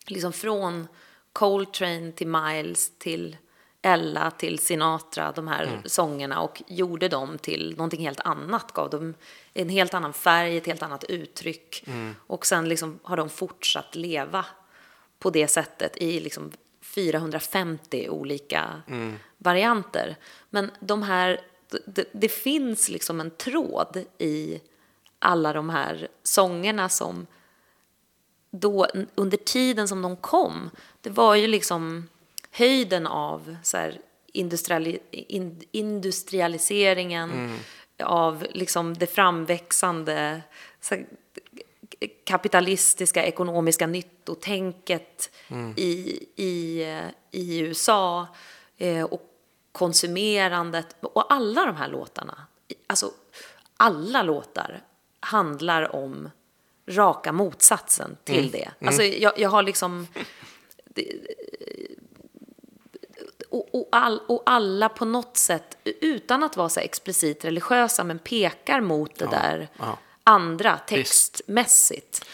[0.07, 0.89] liksom från
[1.33, 3.37] Coltrane till Miles till
[3.83, 9.15] Ella till Sinatra, de här sångerna, och gjorde dem till någonting helt annat, gav dem
[9.55, 11.85] en helt annan färg, ett helt annat uttryck.
[12.27, 14.47] Och sen liksom har de fortsatt leva
[15.19, 16.53] på det sättet i liksom
[16.83, 18.83] 450 olika
[19.39, 20.17] varianter.
[20.51, 21.41] Men de här,
[21.87, 24.61] det, det finns liksom en tråd i
[25.19, 27.27] alla de här sångerna som
[28.51, 30.71] då under tiden som de kom,
[31.01, 32.09] det var ju liksom
[32.51, 34.01] höjden av så här
[34.33, 37.59] industriali in, industrialiseringen,
[38.03, 40.43] av liksom det framväxande
[40.91, 41.07] här,
[42.25, 45.31] kapitalistiska ekonomiska nyttotänket
[45.77, 46.83] i, i,
[47.31, 48.27] i USA
[48.79, 49.23] eh, och
[49.73, 52.47] konsumerandet och alla de här låtarna,
[52.87, 53.11] alltså
[53.77, 54.83] alla låtar
[55.21, 56.31] handlar om
[56.89, 58.71] raka motsatsen till det.
[58.87, 60.07] Alltså jag, jag har liksom
[60.85, 61.13] det,
[63.51, 68.19] och, och, all, och alla på något sätt, utan att vara så explicit religiösa, men
[68.19, 69.99] pekar mot det där ja.
[70.25, 72.25] andra textmässigt.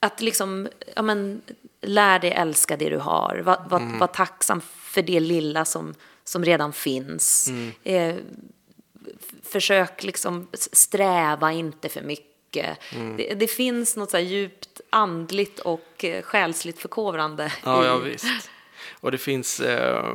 [0.00, 1.42] Att liksom, ja men,
[1.80, 3.42] lär dig älska det du har.
[3.44, 5.94] Var, var, var tacksam för det lilla som,
[6.24, 7.50] som redan finns.
[7.84, 12.78] Eh, f- försök liksom sträva inte för mycket.
[13.16, 17.86] Det, det finns något så djupt andligt och eh, själsligt förkovrande Ja, i...
[17.86, 18.50] ja visst.
[18.94, 20.14] Och det finns eh,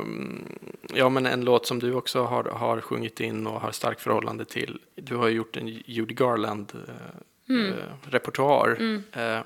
[0.94, 4.44] ja, men en låt som du också har, har sjungit in och har starkt förhållande
[4.44, 4.80] till.
[4.94, 9.02] Du har ju gjort en Judy Garland-repertoar.
[9.12, 9.40] Eh,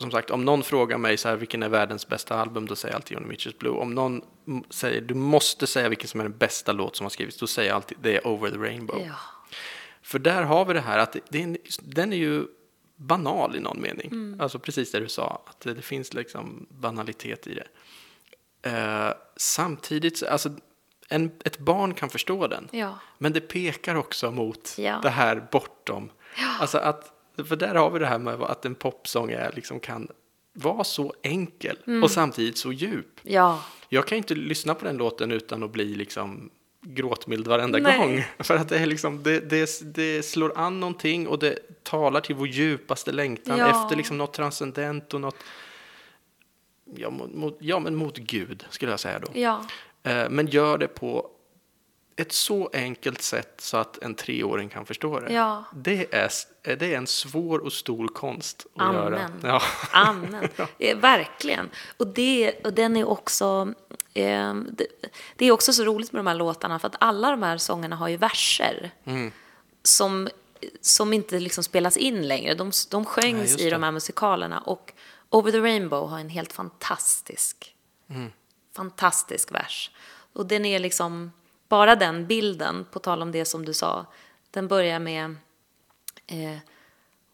[0.00, 2.92] som sagt, om någon frågar mig så här, vilken är världens bästa album, då säger
[2.92, 3.72] jag alltid Johnny Mitchells Blue.
[3.72, 4.22] Om någon
[4.70, 7.68] säger, du måste säga vilken som är den bästa låt som har skrivits, då säger
[7.68, 9.02] jag alltid, det är Over the Rainbow.
[9.06, 9.14] Ja.
[10.02, 12.44] För där har vi det här att det är en, den är ju
[12.96, 14.08] banal i någon mening.
[14.12, 14.40] Mm.
[14.40, 17.66] Alltså precis det du sa, att det, det finns liksom banalitet i det.
[18.62, 20.50] Eh, samtidigt, så- alltså
[21.08, 22.68] en, ett barn kan förstå den.
[22.72, 22.98] Ja.
[23.18, 25.00] Men det pekar också mot Ja.
[25.02, 26.10] det här bortom.
[26.60, 27.12] Alltså att,
[27.48, 30.08] för där har vi det här med att en popsång är, liksom kan
[30.52, 32.02] vara så enkel Mm.
[32.02, 33.20] och samtidigt så djup.
[33.22, 33.62] Ja.
[33.88, 36.50] Jag kan inte lyssna på den låten utan att bli liksom
[36.82, 37.98] gråtmild varenda Nej.
[37.98, 38.24] gång.
[38.44, 42.34] För att det, är liksom, det, det, det slår an någonting och det talar till
[42.36, 43.84] vår djupaste längtan Ja.
[43.84, 45.36] efter liksom något transcendent och något
[46.96, 49.28] ja, mot, ja, men mot Gud skulle jag säga då.
[49.34, 49.64] Ja.
[50.02, 51.30] Eh, men gör det på
[52.16, 55.32] ett så enkelt sätt så att en treåring kan förstå det.
[55.32, 55.64] Ja.
[55.74, 56.30] Det, är,
[56.62, 58.94] eh, det är en svår och stor konst att Amen.
[58.94, 59.30] göra.
[59.42, 59.62] Ja.
[59.92, 60.48] Amen.
[60.78, 61.70] Eh, verkligen.
[61.96, 63.74] Och, det, och den är också...
[64.14, 64.86] Eh, det,
[65.36, 67.96] det är också så roligt med de här låtarna för att alla de här sångerna
[67.96, 69.32] har ju verser Mm.
[69.82, 70.28] som,
[70.80, 72.54] som inte liksom spelas in längre.
[72.54, 74.60] De, de sjöngs i de här musikalerna.
[74.60, 74.92] Och
[75.30, 77.74] Over the Rainbow har en helt fantastisk,
[78.08, 78.32] Mm.
[78.76, 79.90] fantastisk vers.
[80.32, 81.32] Och den är liksom,
[81.68, 84.06] bara den bilden, på tal om det som du sa,
[84.50, 85.36] den börjar med
[86.26, 86.58] eh,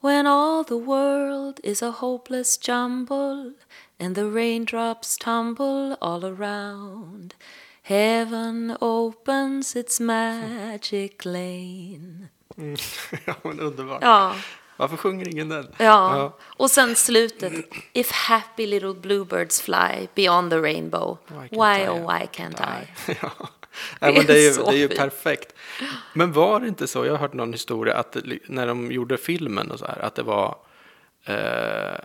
[0.01, 3.53] When all the world is a hopeless jumble
[4.01, 7.35] and the raindrops tumble all around,
[7.83, 12.29] heaven opens its magic lane.
[13.27, 14.03] ja, men underbart.
[14.03, 14.37] Ja,
[14.77, 15.69] Varför sjunger ingen den?
[15.79, 16.37] ja.
[16.43, 17.53] Och sen slutet.
[17.93, 21.19] If happy little bluebirds fly beyond the rainbow,
[21.51, 21.89] Why I?
[21.89, 23.17] oh why can't I?
[23.23, 23.31] ja.
[24.01, 25.55] Nej, men det är ju, det är ju perfekt.
[26.13, 29.17] Men var det inte så, jag har hört någon historia, att det när de gjorde
[29.19, 30.57] filmen och så här, att det var,
[31.25, 31.35] eh,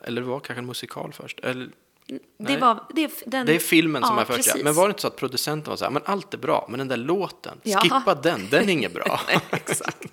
[0.04, 1.70] eller det var kanske en musikal först, eller,
[2.08, 2.60] Det, Nej.
[2.60, 4.64] var, det, är- den, det är filmen som ja, är först, ja.
[4.64, 6.78] men var det inte så att producenten var så här, men allt är bra, men
[6.78, 7.80] den där låten, Ja.
[7.80, 9.22] skippa den, den är inget bra.
[9.52, 10.04] Exakt.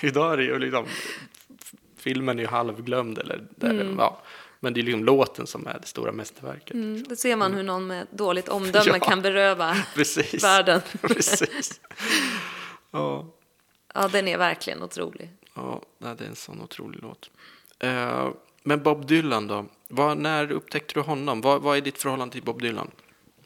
[0.00, 0.84] Idag är det ju liksom,
[2.06, 3.96] filmen är ju halvglömd, eller, där, Mm.
[3.98, 4.20] ja.
[4.60, 6.74] men det är liksom låten som är det stora mästerverket.
[6.74, 8.98] Mm, då ser man hur någon med dåligt omdöme Ja.
[8.98, 10.44] kan beröva Precis.
[10.44, 10.80] världen.
[11.00, 11.80] Precis.
[12.90, 13.26] Ja.
[13.94, 15.30] Ja, den är verkligen otrolig.
[15.54, 17.30] Ja, det är en sån otrolig låt.
[17.78, 18.28] Eh,
[18.62, 19.64] men Bob Dylan då?
[19.88, 21.40] Vad, när upptäckte du honom?
[21.40, 22.90] Vad, vad är ditt förhållande till Bob Dylan?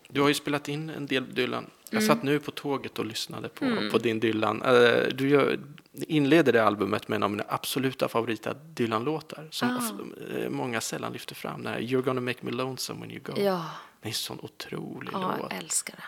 [0.08, 1.66] Du har ju spelat in en del Dylan.
[1.91, 4.62] Jag satt nu på tåget och lyssnade på, på din Dylan.
[4.62, 5.59] Eh, du gör,
[5.93, 11.12] inleder det albumet med en av mina absoluta favorita Dylan-låtar som of- eh, många sällan
[11.12, 11.62] lyfter fram.
[11.62, 13.32] Den här You're gonna make me lonesome when you go.
[13.36, 13.64] Ja,
[14.03, 15.53] Det är en sån otrolig ja låt.
[15.53, 16.03] jag älskar det.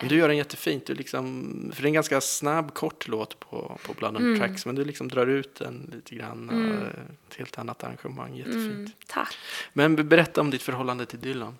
[0.00, 0.86] Men du gör den jättefint.
[0.86, 4.66] Du liksom, för det är en ganska snabb, kort låt på, på Blood on Tracks.
[4.66, 6.50] Men du liksom drar ut den lite grann.
[6.50, 6.88] Eh,
[7.28, 8.36] ett helt annat arrangemang.
[8.36, 8.64] Jättefint.
[8.74, 9.36] Mm, tack.
[9.72, 11.56] Men berätta om ditt förhållande till Dylan.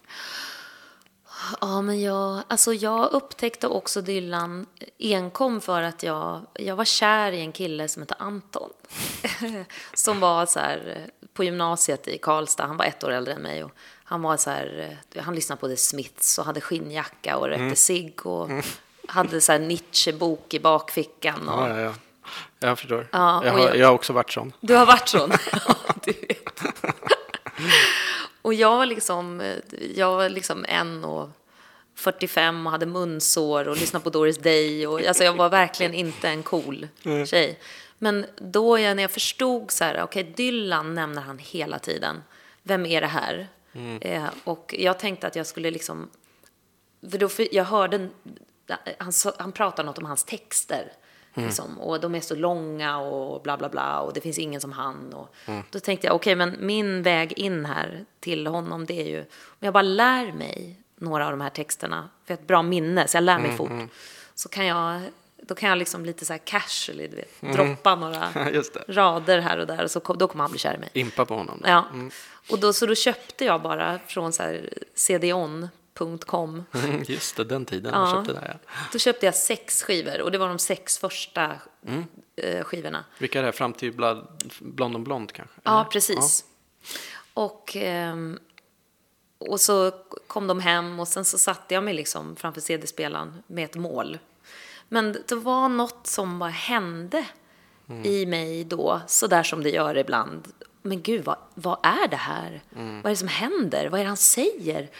[1.60, 4.66] Ja, men jag, alltså jag upptäckte också Dylan
[4.98, 8.70] enkom för att jag, jag var kär i en kille som hette Anton.
[9.94, 13.42] som var så här eh, på gymnasiet i Karlstad, han var ett år äldre än
[13.42, 13.64] mig.
[13.64, 13.70] Och
[14.04, 17.62] Han var så här, eh, han lyssnade på The Smiths och hade skinnjacka och rökte
[17.62, 17.76] Mm.
[17.76, 18.48] cigg och
[19.08, 21.48] hade så här Nietzsche-bok i bakfickan.
[21.48, 21.94] Och, Ja, ja, ja.
[22.60, 23.08] Jag förstår.
[23.12, 24.52] Ja, jag, har, jag- jag har också varit sån.
[24.60, 25.30] Du har varit sån?
[25.52, 25.74] Ja,
[26.04, 26.37] du vet.
[28.48, 29.56] Och jag var liksom,
[29.94, 31.28] jag var liksom en och
[31.94, 34.86] 45 och hade munsår och lyssnade på Doris Day.
[34.86, 36.88] Och, alltså jag var verkligen inte en cool
[37.26, 37.58] tjej.
[37.98, 42.22] Men då jag, när jag förstod så här, okej Dylan nämner han hela tiden.
[42.62, 43.48] Vem är det här?
[44.00, 46.10] Eh, och jag tänkte att jag skulle liksom,
[47.10, 48.08] för då, för jag hörde,
[48.98, 50.92] han, han pratade något om hans texter.
[51.44, 54.72] Liksom, och de är så långa och bla bla bla och det finns ingen som
[54.72, 55.12] han.
[55.14, 55.34] Och
[55.70, 59.58] Då tänkte jag, okej men min väg in här till honom det är ju, om
[59.60, 63.08] jag bara lär mig några av de här texterna, för jag har ett bra minne
[63.08, 63.70] så jag lär mig fort.
[64.34, 65.00] Så kan jag,
[65.42, 68.28] då kan jag liksom lite så här casually, du vet, droppa några
[68.88, 70.90] rader här och där och så, kom- då kommer han bli kär i mig.
[70.92, 71.62] Impa på honom.
[71.66, 71.84] Ja,
[72.50, 74.68] och då, så då köpte jag bara från så här
[75.98, 76.64] cdon.com.
[76.74, 78.12] Mm, Just det, den tiden Ja.
[78.12, 78.58] köpte det.
[78.62, 78.70] Ja.
[78.92, 81.54] Då köpte jag sex skivor och det var de sex första
[82.36, 83.04] eh, skivorna.
[83.18, 83.52] Vilka är det?
[83.52, 83.92] Fram till
[84.60, 85.60] Blond on Blond kanske?
[85.62, 85.90] Ja, Eller?
[85.90, 86.44] precis.
[87.34, 88.38] Och, ehm,
[89.38, 89.90] och så
[90.26, 94.18] kom de hem och sen så satte jag mig liksom framför CD-spelaren med ett mål.
[94.88, 97.24] Men det var något som bara hände
[98.04, 100.48] i mig då, så där som det gör ibland.
[100.82, 102.62] Men gud, vad, vad är det här?
[102.70, 103.88] Vad är det som händer?
[103.88, 104.90] Vad är det han säger?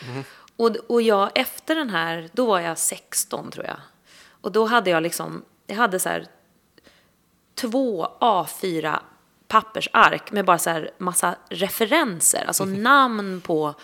[0.59, 3.76] Och, och jag, efter den här, då var jag 16 tror jag.
[4.40, 6.26] Och då hade jag liksom, jag hade så här
[7.54, 8.98] två A4
[9.48, 13.74] pappersark med bara så här massa referenser, alltså namn på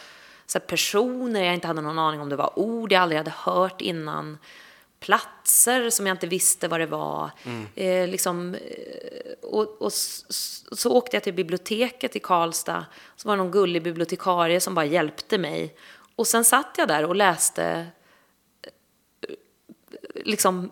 [0.47, 1.45] så personer.
[1.45, 2.93] Jag inte hade någon aning om det var ord.
[2.93, 4.39] Jag aldrig hade hört innan,
[5.01, 7.31] platser som jag inte visste vad det var.
[7.75, 8.61] Eh, liksom, eh,
[9.43, 13.53] och, och s- s- så åkte jag till biblioteket i Karlstad, så var det någon
[13.53, 15.75] gullig bibliotekarie som bara hjälpte mig.
[16.17, 17.87] Och sen satt jag där och läste
[20.15, 20.71] liksom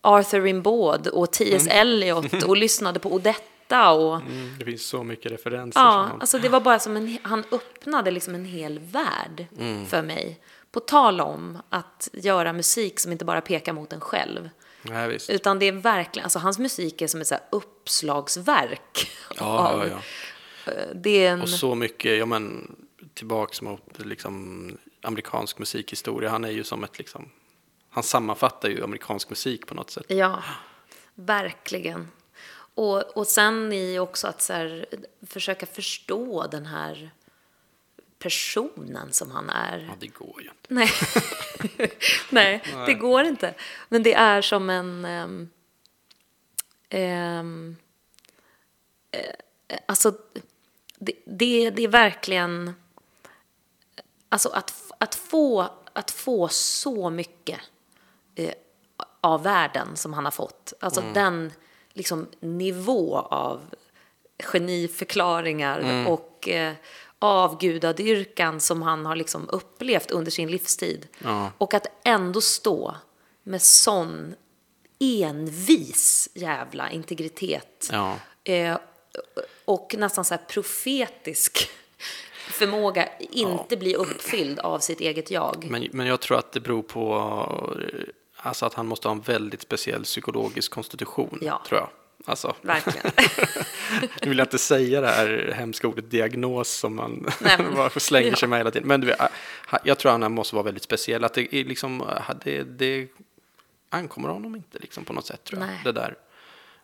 [0.00, 1.66] Arthur Rimbaud och T.S.
[1.70, 5.80] Eliot och lyssnade på Odetta och Mm, det finns så mycket referenser.
[5.80, 9.46] ja, man- alltså det var bara som en, han öppnade liksom en hel värld
[9.88, 10.40] för mig.
[10.72, 14.50] På tal om att göra musik som inte bara pekar mot en själv.
[15.08, 15.30] Visst.
[15.30, 19.10] Utan det är verkligen, alltså hans musik är som ett så uppslagsverk.
[19.38, 19.98] Ja, av- ja,
[20.66, 20.72] ja.
[20.94, 22.76] Det är en, Och så mycket, ja men
[23.14, 26.30] tillbaks mot liksom amerikansk musikhistoria.
[26.30, 27.30] Han är ju som ett liksom,
[27.90, 30.06] han sammanfattar ju amerikansk musik på något sätt.
[30.08, 30.42] Ja,
[31.14, 32.08] verkligen.
[32.74, 34.86] Och, och sen i också att så här,
[35.26, 37.10] försöka förstå den här
[38.18, 39.78] personen som han är.
[39.78, 40.74] Ja, det går ju inte.
[40.74, 40.90] Nej.
[42.30, 43.54] Nej, det går inte.
[43.88, 45.04] Men det är som en...
[45.04, 45.50] ehm,
[46.88, 47.76] ehm,
[49.10, 50.14] eh, alltså,
[50.98, 52.74] det, det, det är verkligen...
[54.32, 57.60] Alltså att, att, få, att få så mycket
[58.34, 58.52] eh,
[59.20, 60.72] av världen som han har fått.
[60.80, 61.52] Alltså den
[61.92, 63.60] liksom, nivå av
[64.42, 66.74] geniförklaringar och eh,
[67.18, 71.08] avgudadyrkan som han har liksom upplevt under sin livstid.
[71.18, 71.52] Ja.
[71.58, 72.96] Och att ändå stå
[73.42, 74.34] med sån
[75.00, 77.88] envis jävla integritet.
[77.92, 78.16] Ja.
[78.44, 78.78] Eh,
[79.64, 81.70] och nästan så här profetisk
[82.52, 85.66] förmåga inte bli uppfylld av sitt eget jag.
[85.70, 87.14] Men, men jag tror att det beror på
[88.36, 91.38] alltså att han måste ha en väldigt speciell psykologisk konstitution.
[91.42, 91.62] Ja.
[91.68, 91.88] Tror jag.
[92.24, 93.10] Alltså, Verkligen.
[94.22, 97.30] nu vill jag inte säga det här hemska ordet diagnos som man
[97.76, 98.36] bara slänger ja.
[98.36, 98.88] sig med hela tiden.
[98.88, 99.18] Men du vet,
[99.68, 101.24] ha- jag tror att han måste vara väldigt speciell.
[101.24, 102.04] Att det, är liksom,
[102.44, 103.08] det, det
[103.90, 105.68] ankommer honom inte liksom på något sätt tror jag.
[105.68, 105.80] Nej.
[105.84, 106.16] Det där.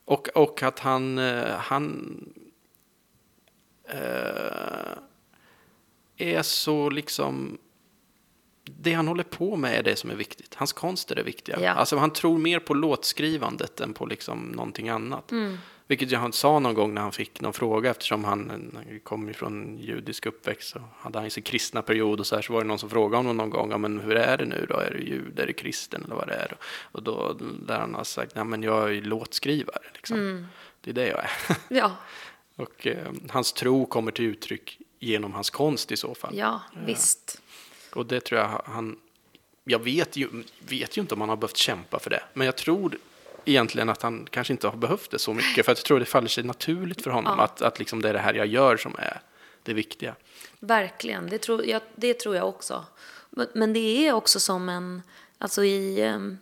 [0.04, 2.14] Och, och att han, eh, han
[3.84, 4.98] eh,
[6.18, 7.58] är så liksom
[8.64, 10.54] det han håller på med är det som är viktigt.
[10.54, 11.60] Hans konst är det viktiga.
[11.60, 11.70] Ja.
[11.70, 15.30] Alltså han tror mer på låtskrivandet än på liksom någonting annat.
[15.30, 15.58] Mm.
[15.86, 19.28] Vilket jag han sa någon gång när han fick någon fråga eftersom han han kom
[19.28, 22.66] ifrån judisk uppväxt så hade han sin kristna period och så här så var det
[22.66, 24.76] någon som frågade honom någon gång, ja, men hur är det nu då?
[24.76, 26.56] Är du jude, är du kristen eller vad det är?
[26.92, 30.18] Och då där han har sagt, nej men jag är låtskrivare liksom.
[30.18, 30.46] Mm.
[30.80, 31.30] Det är det jag är.
[31.68, 31.92] Ja,
[32.56, 36.36] och eh, hans tro kommer till uttryck genom hans konst i så fall.
[36.36, 37.40] ja visst.
[37.94, 38.98] Och det tror jag han...
[39.64, 40.28] Jag vet ju,
[40.58, 42.22] vet ju inte om han har behövt kämpa för det.
[42.34, 42.98] Men jag tror
[43.44, 45.64] egentligen att han kanske inte har behövt det så mycket.
[45.64, 47.34] För jag tror det faller sig naturligt för honom.
[47.38, 47.44] Ja.
[47.44, 49.20] Att, att liksom det är det här jag gör som är
[49.62, 50.14] det viktiga.
[50.60, 52.84] Verkligen, det tror jag, det tror jag också.
[53.30, 55.02] Men, men det är också som en,
[55.38, 56.38] alltså i, ehm,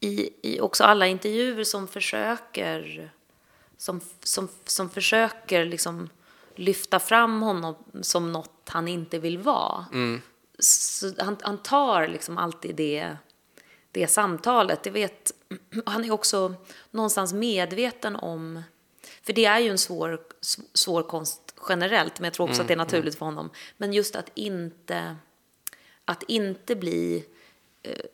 [0.00, 3.10] i, i också alla intervjuer som försöker,
[3.76, 6.08] som, som, som försöker liksom
[6.56, 9.86] lyfta fram honom som något han inte vill vara.
[10.58, 13.16] Så han, han tar liksom alltid det,
[13.90, 14.86] det samtalet.
[14.86, 15.32] Jag vet,
[15.86, 16.54] han är också
[16.90, 18.62] någonstans medveten om,
[19.22, 20.20] för det är ju en svår,
[20.72, 23.50] svår konst generellt, men jag tror också att det är naturligt för honom.
[23.76, 25.16] Men just att inte,
[26.04, 27.24] att inte bli
[27.82, 28.04] eh,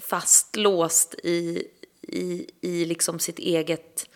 [0.00, 1.68] fastlåst i,
[2.02, 4.10] i, i liksom sitt eget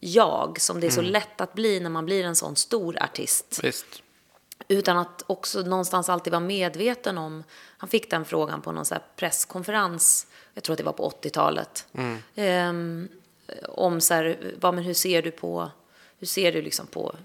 [0.00, 3.60] jag, som det är så lätt att bli när man blir en sån stor artist.
[3.62, 4.02] Visst.
[4.68, 7.44] Utan att också någonstans alltid vara medveten om,
[7.78, 11.86] han fick den frågan på någon så presskonferens, jag tror att det var på 80-talet,
[12.34, 13.08] ehm,
[13.68, 15.70] om så här, vad, men hur ser du på,
[16.18, 17.16] hur ser du liksom på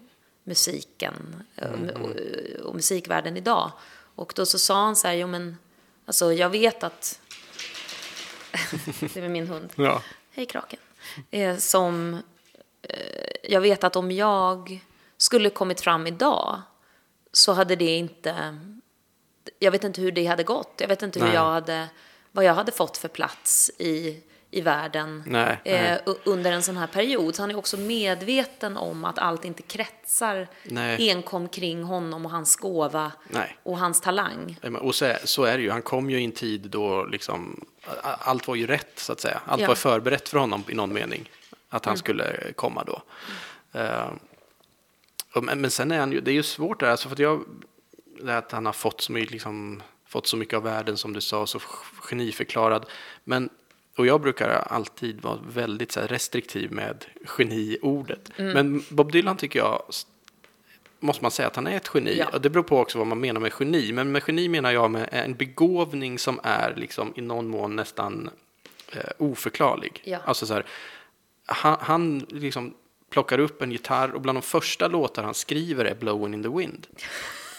[0.43, 2.15] musiken eh, och,
[2.65, 3.71] och musikvärlden idag?
[4.15, 5.57] Och då så sa han så här, jo men,
[6.05, 7.19] alltså jag vet att,
[8.99, 10.01] det är min hund, Ja.
[10.31, 10.79] Hej Kraken.
[11.31, 12.21] Eh, som,
[13.43, 14.79] jag vet att om jag
[15.17, 16.61] skulle kommit fram idag
[17.33, 18.57] så hade det inte,
[19.59, 20.73] jag vet inte hur det hade gått.
[20.77, 21.87] Jag vet inte hur jag hade,
[22.31, 25.99] vad jag hade fått för plats i, i världen Nej, eh, nej.
[26.23, 27.35] under en sån här period.
[27.35, 30.47] Så han är också medveten om att allt inte kretsar
[30.99, 33.11] enkom kring honom och hans gåva
[33.63, 34.59] och hans talang.
[34.81, 35.71] Och så är, så är det ju.
[35.71, 37.65] Han kom ju i en tid då liksom,
[38.03, 39.41] allt var ju rätt, så att säga.
[39.45, 39.67] Allt Ja.
[39.67, 41.29] var förberett för honom i någon mening.
[41.73, 43.01] Att han skulle komma då.
[45.33, 47.15] Och, men, men sen är han ju, det är ju svårt det här, alltså för
[47.15, 47.43] att jag,
[48.21, 51.21] det att han har fått så mycket, liksom, fått så mycket av världen som du
[51.21, 51.59] sa, så
[51.99, 52.85] geniförklarad.
[53.23, 53.49] Men,
[53.95, 58.31] och jag brukar alltid vara väldigt så här, restriktiv med geniordet.
[58.37, 59.83] Men Bob Dylan tycker jag
[61.01, 62.17] måste man säga att han är ett geni.
[62.17, 62.27] Ja.
[62.33, 63.91] Och det beror på också vad man menar med geni.
[63.93, 68.29] Men med geni menar jag med en begåvning som är liksom i någon mån nästan
[68.91, 70.01] eh, oförklarlig.
[70.03, 70.19] Ja.
[70.25, 70.65] Alltså så här,
[71.45, 72.73] han, han liksom
[73.09, 76.49] plockar upp en gitarr och bland de första låtar han skriver är Blowing in the
[76.49, 76.87] Wind.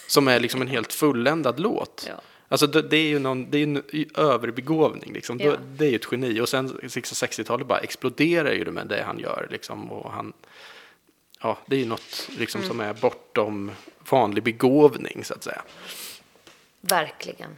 [0.07, 2.05] Som är liksom en helt fulländad låt.
[2.09, 2.15] Ja.
[2.49, 3.83] Alltså det, det är ju någon, det är en
[4.17, 5.41] överbegåvning liksom.
[5.41, 5.57] Ja.
[5.77, 6.41] Det är ju ett geni.
[6.41, 9.93] Och sen 60-talet bara exploderar ju det med det han gör liksom.
[9.93, 10.33] Och han,
[11.41, 12.69] ja, det är ju något liksom Mm.
[12.69, 13.71] som är bortom
[14.11, 15.63] vanlig begåvning så att säga.
[16.81, 17.51] Verkligen.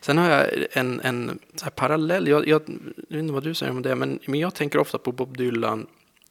[0.00, 1.38] Sen har jag en, en
[1.74, 2.62] parallell, jag, jag,
[3.08, 5.36] jag vet inte vad du säger om det, men, men jag tänker ofta på Bob
[5.36, 5.86] Dylan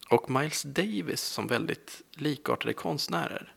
[0.10, 3.54] och Miles Davis som väldigt likartade konstnärer.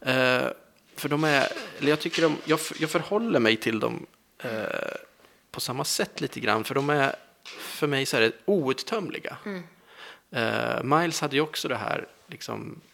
[0.00, 0.48] Eh,
[0.96, 1.46] för de är,
[1.78, 4.06] eller jag tycker de, jag, jag förhåller mig till dem
[4.42, 4.50] eh,
[5.50, 7.16] på samma sätt lite grann, för de är
[7.58, 9.36] för mig så här outtömliga.
[10.30, 12.89] Eh, Miles hade ju också det här, liksom, ah,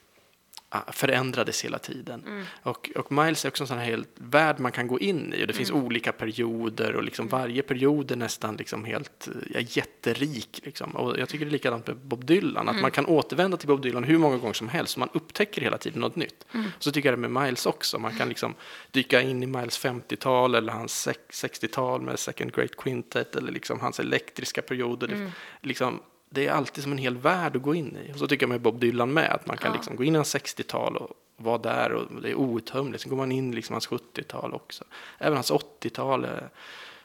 [0.92, 2.46] förändrades hela tiden.
[2.62, 5.42] Och, och Miles är också en sån här hel värld man kan gå in i
[5.42, 10.60] och det finns olika perioder och liksom varje period är nästan liksom helt ja, jätterik.
[10.64, 10.90] Liksom.
[10.90, 13.82] Och jag tycker det är likadant med Bob Dylan, att man kan återvända till Bob
[13.82, 16.46] Dylan hur många gånger som helst och man upptäcker hela tiden något nytt.
[16.78, 18.54] Så tycker jag det med Miles också, man kan liksom
[18.90, 23.80] dyka in i Miles 50-tal eller hans sex- 60-tal med Second Great Quintet eller liksom
[23.80, 25.08] hans elektriska perioder.
[25.08, 28.12] Det, liksom, det är alltid som en hel värld att gå in i.
[28.12, 30.18] Och så tycker jag med Bob Dylan med, att man kan liksom gå in i
[30.18, 33.02] hans 60-tal och vara där och det är outtömligt.
[33.02, 34.84] Sen går man in i liksom hans 70-tal också.
[35.18, 36.48] Även hans 80-tal är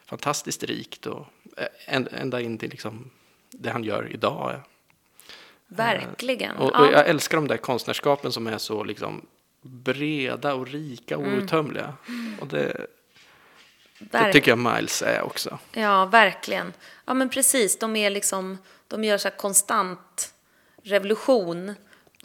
[0.06, 1.26] fantastiskt rikt och
[2.12, 3.12] ända in till liksom
[3.52, 4.60] det han gör idag.
[5.68, 6.58] Verkligen.
[6.58, 6.92] Och, och ja.
[6.92, 9.26] jag älskar de där konstnärskapen som är så liksom
[9.62, 11.94] breda och rika och outtömliga.
[12.40, 12.88] Och det,
[14.00, 15.60] det verk- tycker jag Miles är också.
[15.72, 16.74] Ja, verkligen.
[17.06, 17.80] Ja, men precis.
[17.80, 18.58] De är liksom,
[18.92, 20.34] de gör så konstant
[20.84, 21.76] revolution.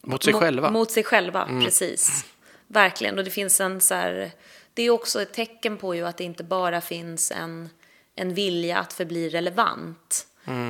[0.03, 0.71] Mot sig Mo- själva.
[0.71, 2.25] Mot sig själva, precis.
[2.67, 3.19] Verkligen.
[3.19, 4.31] Och det finns en så här,
[4.75, 7.69] det är också ett tecken på ju att det inte bara finns en,
[8.14, 10.27] en vilja att förbli relevant.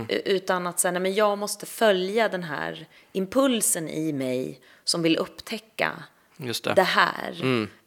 [0.09, 5.03] U- Utan att säga, nej men jag måste följa den här impulsen i mig som
[5.03, 6.03] vill upptäcka
[6.37, 6.74] Just det.
[6.74, 7.34] det här.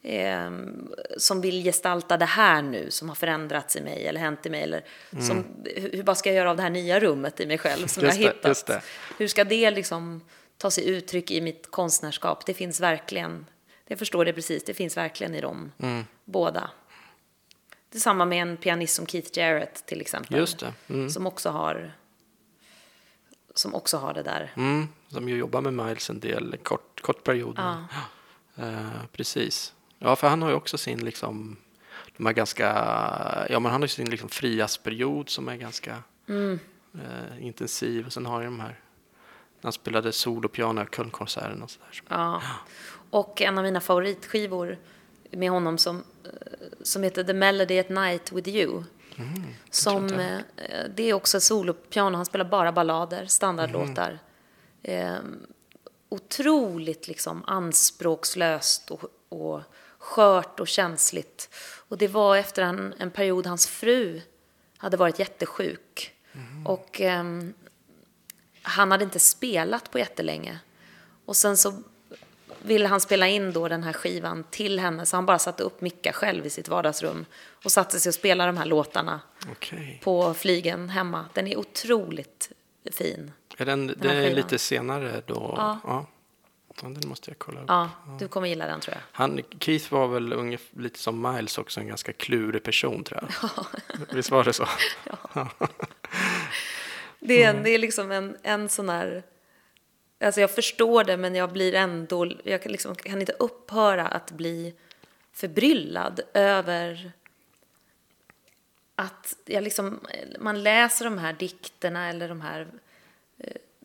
[0.02, 4.50] Ehm, som vill gestalta det här nu som har förändrats i mig eller hänt i
[4.50, 4.62] mig.
[4.62, 5.44] Eller som,
[5.76, 8.18] hur, bara ska jag göra av det här nya rummet i mig själv som Just
[8.20, 8.66] jag har hittat?
[8.66, 8.82] det.
[9.18, 10.20] Hur ska det liksom
[10.56, 12.46] ta sig uttryck i mitt konstnärskap?
[12.46, 13.46] Det finns verkligen,
[13.86, 16.04] jag förstår det precis, det finns verkligen i dem Mm.
[16.24, 16.70] båda.
[17.90, 20.36] Det är samma med en pianist som Keith Jarrett till exempel.
[20.36, 20.72] Just det.
[20.88, 21.10] Mm.
[21.10, 21.92] Som också har
[23.54, 24.52] som också har det där.
[24.56, 27.54] Mm, som ju jobbar med Miles en del, kort, kort period.
[27.58, 27.84] Ja.
[28.60, 29.74] Eh, precis.
[29.98, 31.56] Ja, för han har ju också sin liksom,
[32.16, 32.66] de här ganska,
[33.50, 35.96] ja men han har ju sin liksom friasperiod som är ganska
[36.28, 36.58] Mm.
[36.94, 38.06] eh, intensiv.
[38.06, 38.80] Och sen har jag de här,
[39.62, 42.02] han spelade solopiano i Kölnkonserten och sådär.
[42.08, 42.42] Ja.
[43.10, 44.78] Och en av mina favoritskivor
[45.30, 46.30] med honom som, eh,
[46.82, 48.82] som heter The Melody at Night with You.
[49.70, 50.38] som, eh,
[50.96, 54.18] det är också solopiano, han spelar bara ballader, standardlåtar.
[54.82, 55.14] Eh,
[56.10, 59.60] otroligt liksom anspråkslöst och, och
[59.98, 61.48] skört och känsligt.
[61.88, 64.20] Och det var efter en, en period hans fru
[64.76, 66.14] hade varit jättesjuk.
[66.64, 67.54] Och ehm,
[68.62, 70.58] han hade inte spelat på jättelänge.
[71.24, 71.82] Och sen så
[72.62, 75.80] ville han spela in då den här skivan till henne så han bara satte upp
[75.80, 77.26] mickar själv i sitt vardagsrum
[77.64, 79.20] och satte sig och spelade de här låtarna
[79.52, 80.00] Okej.
[80.04, 81.24] på flygen hemma.
[81.32, 82.52] Den är otroligt
[82.92, 83.32] fin.
[83.60, 85.54] Är den, här det är lite senare då?
[85.56, 85.78] Ja.
[85.84, 86.06] ja.
[86.82, 87.66] Ja, Den måste jag kolla upp.
[87.68, 89.02] Ja, du kommer gilla den tror jag.
[89.12, 93.50] Han, Keith var väl ungefär, lite som Miles också, en ganska klurig person tror jag.
[94.14, 94.68] Visst var det så?
[97.22, 99.22] Det är, det är liksom en, en sån här...
[100.20, 102.32] Alltså jag förstår det men jag blir ändå...
[102.44, 104.74] Jag kan, liksom, kan inte upphöra att bli
[105.32, 107.12] förbryllad över
[108.94, 110.00] att jag liksom,
[110.38, 112.68] man läser de här dikterna eller de här,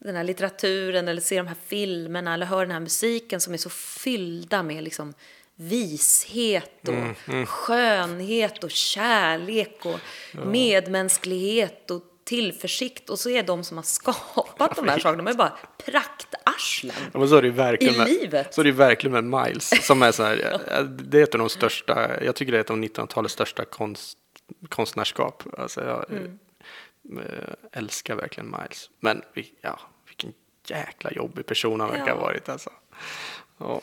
[0.06, 3.58] den här litteraturen eller ser de här filmerna eller hör den här musiken som är
[3.58, 5.14] så fyllda med liksom
[5.56, 10.00] vishet och skönhet och kärlek och
[10.48, 15.34] medmänsklighet och ts och så är de som har skapat de här sakerna, de är
[15.34, 16.96] bara praktarslen.
[17.14, 18.54] Ja, men så är det verkligen I med, livet.
[18.54, 19.86] Så är det verkligen med Miles.
[19.86, 22.62] Som är så här, eh, det är ett av de största, jag tycker det är
[22.62, 24.18] ett av 1900-talets största konst,
[24.70, 25.44] konstnärskap.
[25.58, 26.40] Alltså jag Mm.
[27.20, 28.90] eh, älskar verkligen Miles.
[29.00, 29.22] Men
[29.62, 29.80] ja,
[30.70, 32.22] jäkla jobbig person han verkar ha Ja.
[32.22, 32.50] varit.
[32.50, 32.70] Alltså.
[33.58, 33.82] Ja.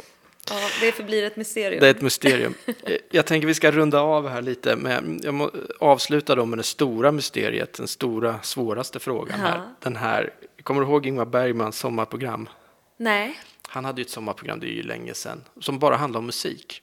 [0.51, 1.80] Ja, det förblir ett mysterium.
[1.80, 2.55] Det är ett mysterium.
[3.11, 4.76] Jag tänker vi ska runda av här lite.
[4.76, 9.57] Med, jag må, avsluta då med det stora mysteriet, den stora, svåraste frågan här.
[9.57, 9.64] Ja.
[9.80, 10.30] Den här,
[10.62, 12.49] kommer du ihåg Ingmar Bergmans sommarprogram?
[12.97, 13.41] Nej.
[13.68, 16.83] Han hade ju ett sommarprogram, det är ju länge sedan, som bara handlade om musik.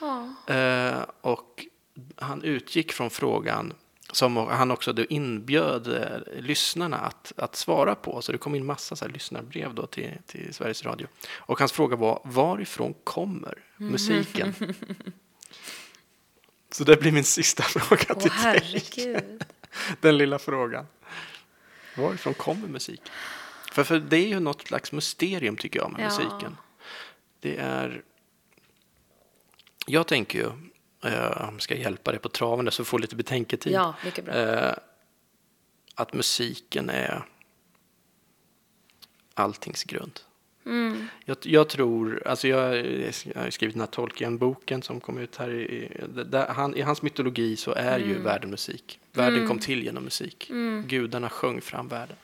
[0.00, 0.34] Ja.
[0.54, 1.66] Eh, och
[2.16, 3.72] han utgick från frågan
[4.12, 8.22] som han också då inbjöd eh, lyssnarna att, att svara på.
[8.22, 11.06] Så det kom in massa så här lyssnarbrev då till, till Sveriges Radio.
[11.30, 14.54] Och hans fråga var, varifrån kommer musiken?
[16.72, 18.38] Så det blir min sista fråga Åh till dig.
[18.40, 19.44] herregud.
[20.00, 20.86] Den lilla frågan.
[21.96, 23.00] Varifrån kommer musik?
[23.72, 26.04] För, för det är ju något slags mysterium tycker jag med Ja.
[26.04, 26.56] musiken.
[27.40, 28.02] Det är...
[29.86, 30.50] Jag tänker ju,
[31.04, 33.72] eh, jag ska hjälpa dig på traven där så får lite betänketid.
[33.72, 34.34] Ja, mycket bra.
[34.34, 34.74] Eh,
[35.94, 37.24] att musiken är
[39.34, 40.20] alltings grund.
[40.66, 41.06] Mm.
[41.24, 42.76] Jag, jag tror, alltså jag,
[43.24, 45.50] jag har skrivit den här Tolkien-boken som kom ut här.
[45.50, 45.88] I,
[46.48, 49.00] han, I hans mytologi så är ju världen musik.
[49.12, 50.50] Världen kom till genom musik.
[50.86, 52.16] Gudarna sjöng fram världen.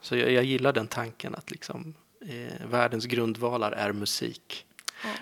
[0.00, 4.66] Så jag, jag gillar den tanken att liksom, eh, världens grundvalar är musik.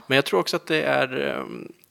[0.07, 1.47] Men jag tror också att det är, eh,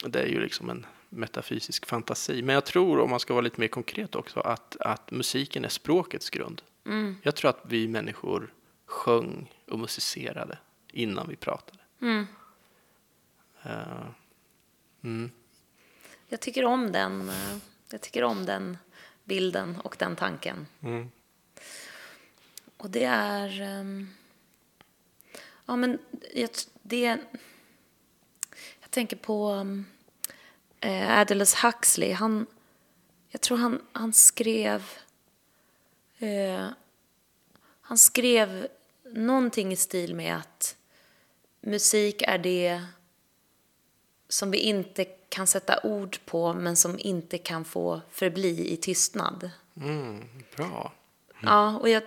[0.09, 2.41] det är ju liksom en metafysisk fantasi.
[2.41, 5.69] Men jag tror, om man ska vara lite mer konkret också, att, att musiken är
[5.69, 6.61] språkets grund.
[7.21, 8.53] Jag tror att vi människor
[8.85, 10.57] sjöng och musicerade
[10.91, 11.79] innan vi pratade.
[12.01, 12.27] Mm.
[13.63, 14.07] Eh,
[15.03, 15.31] mm.
[16.27, 17.57] Jag tycker om den, eh,
[17.89, 18.77] jag tycker om den
[19.23, 20.67] bilden och den tanken.
[20.81, 21.11] Mm.
[22.77, 23.61] Och det är...
[23.61, 24.09] ehm,
[25.65, 25.99] ja, men
[26.81, 27.17] det...
[28.97, 29.85] Tänker på um,
[30.81, 32.11] eh, Aldous Huxley.
[32.11, 32.45] Han,
[33.29, 34.83] jag tror han, han skrev...
[36.17, 36.67] Eh,
[37.81, 38.67] han skrev
[39.13, 40.75] någonting i stil med att
[41.61, 42.81] musik är det
[44.29, 49.49] som vi inte kan sätta ord på men som inte kan få förbli i tystnad.
[49.75, 50.23] Mm,
[50.55, 50.93] bra.
[51.41, 52.03] Ja, och jag,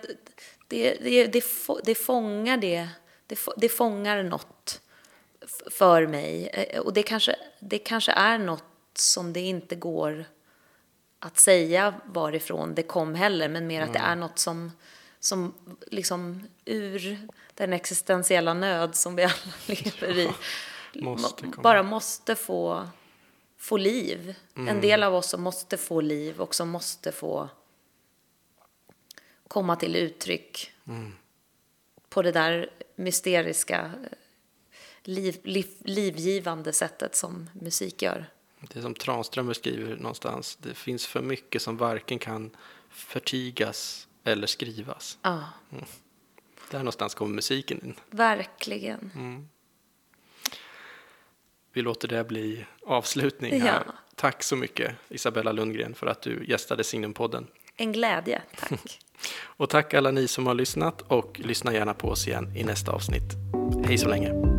[0.67, 1.43] det, det, det,
[1.83, 2.89] det fångar det,
[3.27, 4.81] det, det fångar något
[5.71, 6.47] för mig.
[6.47, 8.63] Eh, Och det kanske, det kanske är något
[8.93, 10.25] som det inte går
[11.19, 14.71] att säga varifrån det kom heller, men mer att det är något som,
[15.19, 15.53] som
[15.87, 17.17] liksom ur
[17.53, 19.33] den existentiella nöd som vi alla
[19.67, 20.29] lever i,
[21.01, 22.87] måste bara måste få,
[23.57, 24.35] få liv.
[24.55, 27.49] En del av oss som måste få liv och som måste få
[29.47, 30.71] komma till uttryck
[32.09, 34.17] på det där mysteriska, eh,
[35.03, 38.25] liv, liv, livgivande sättet som musik gör.
[38.59, 40.57] Det är som Tranströmer skriver någonstans.
[40.61, 42.51] Det finns för mycket som varken kan
[42.89, 45.17] förtigas eller skrivas.
[45.21, 45.43] Ja,
[46.71, 47.95] Där någonstans kommer musiken in.
[48.09, 49.11] verkligen.
[51.73, 53.83] Vi låter det bli avslutning här.
[53.87, 53.93] Ja.
[54.15, 57.47] Tack så mycket Isabella Lundgren för att du gästade Signumpodden.
[57.75, 58.99] En glädje, tack.
[59.43, 62.91] Och tack alla ni som har lyssnat och lyssna gärna på oss igen i nästa
[62.91, 63.33] avsnitt.
[63.85, 64.50] Hej så länge!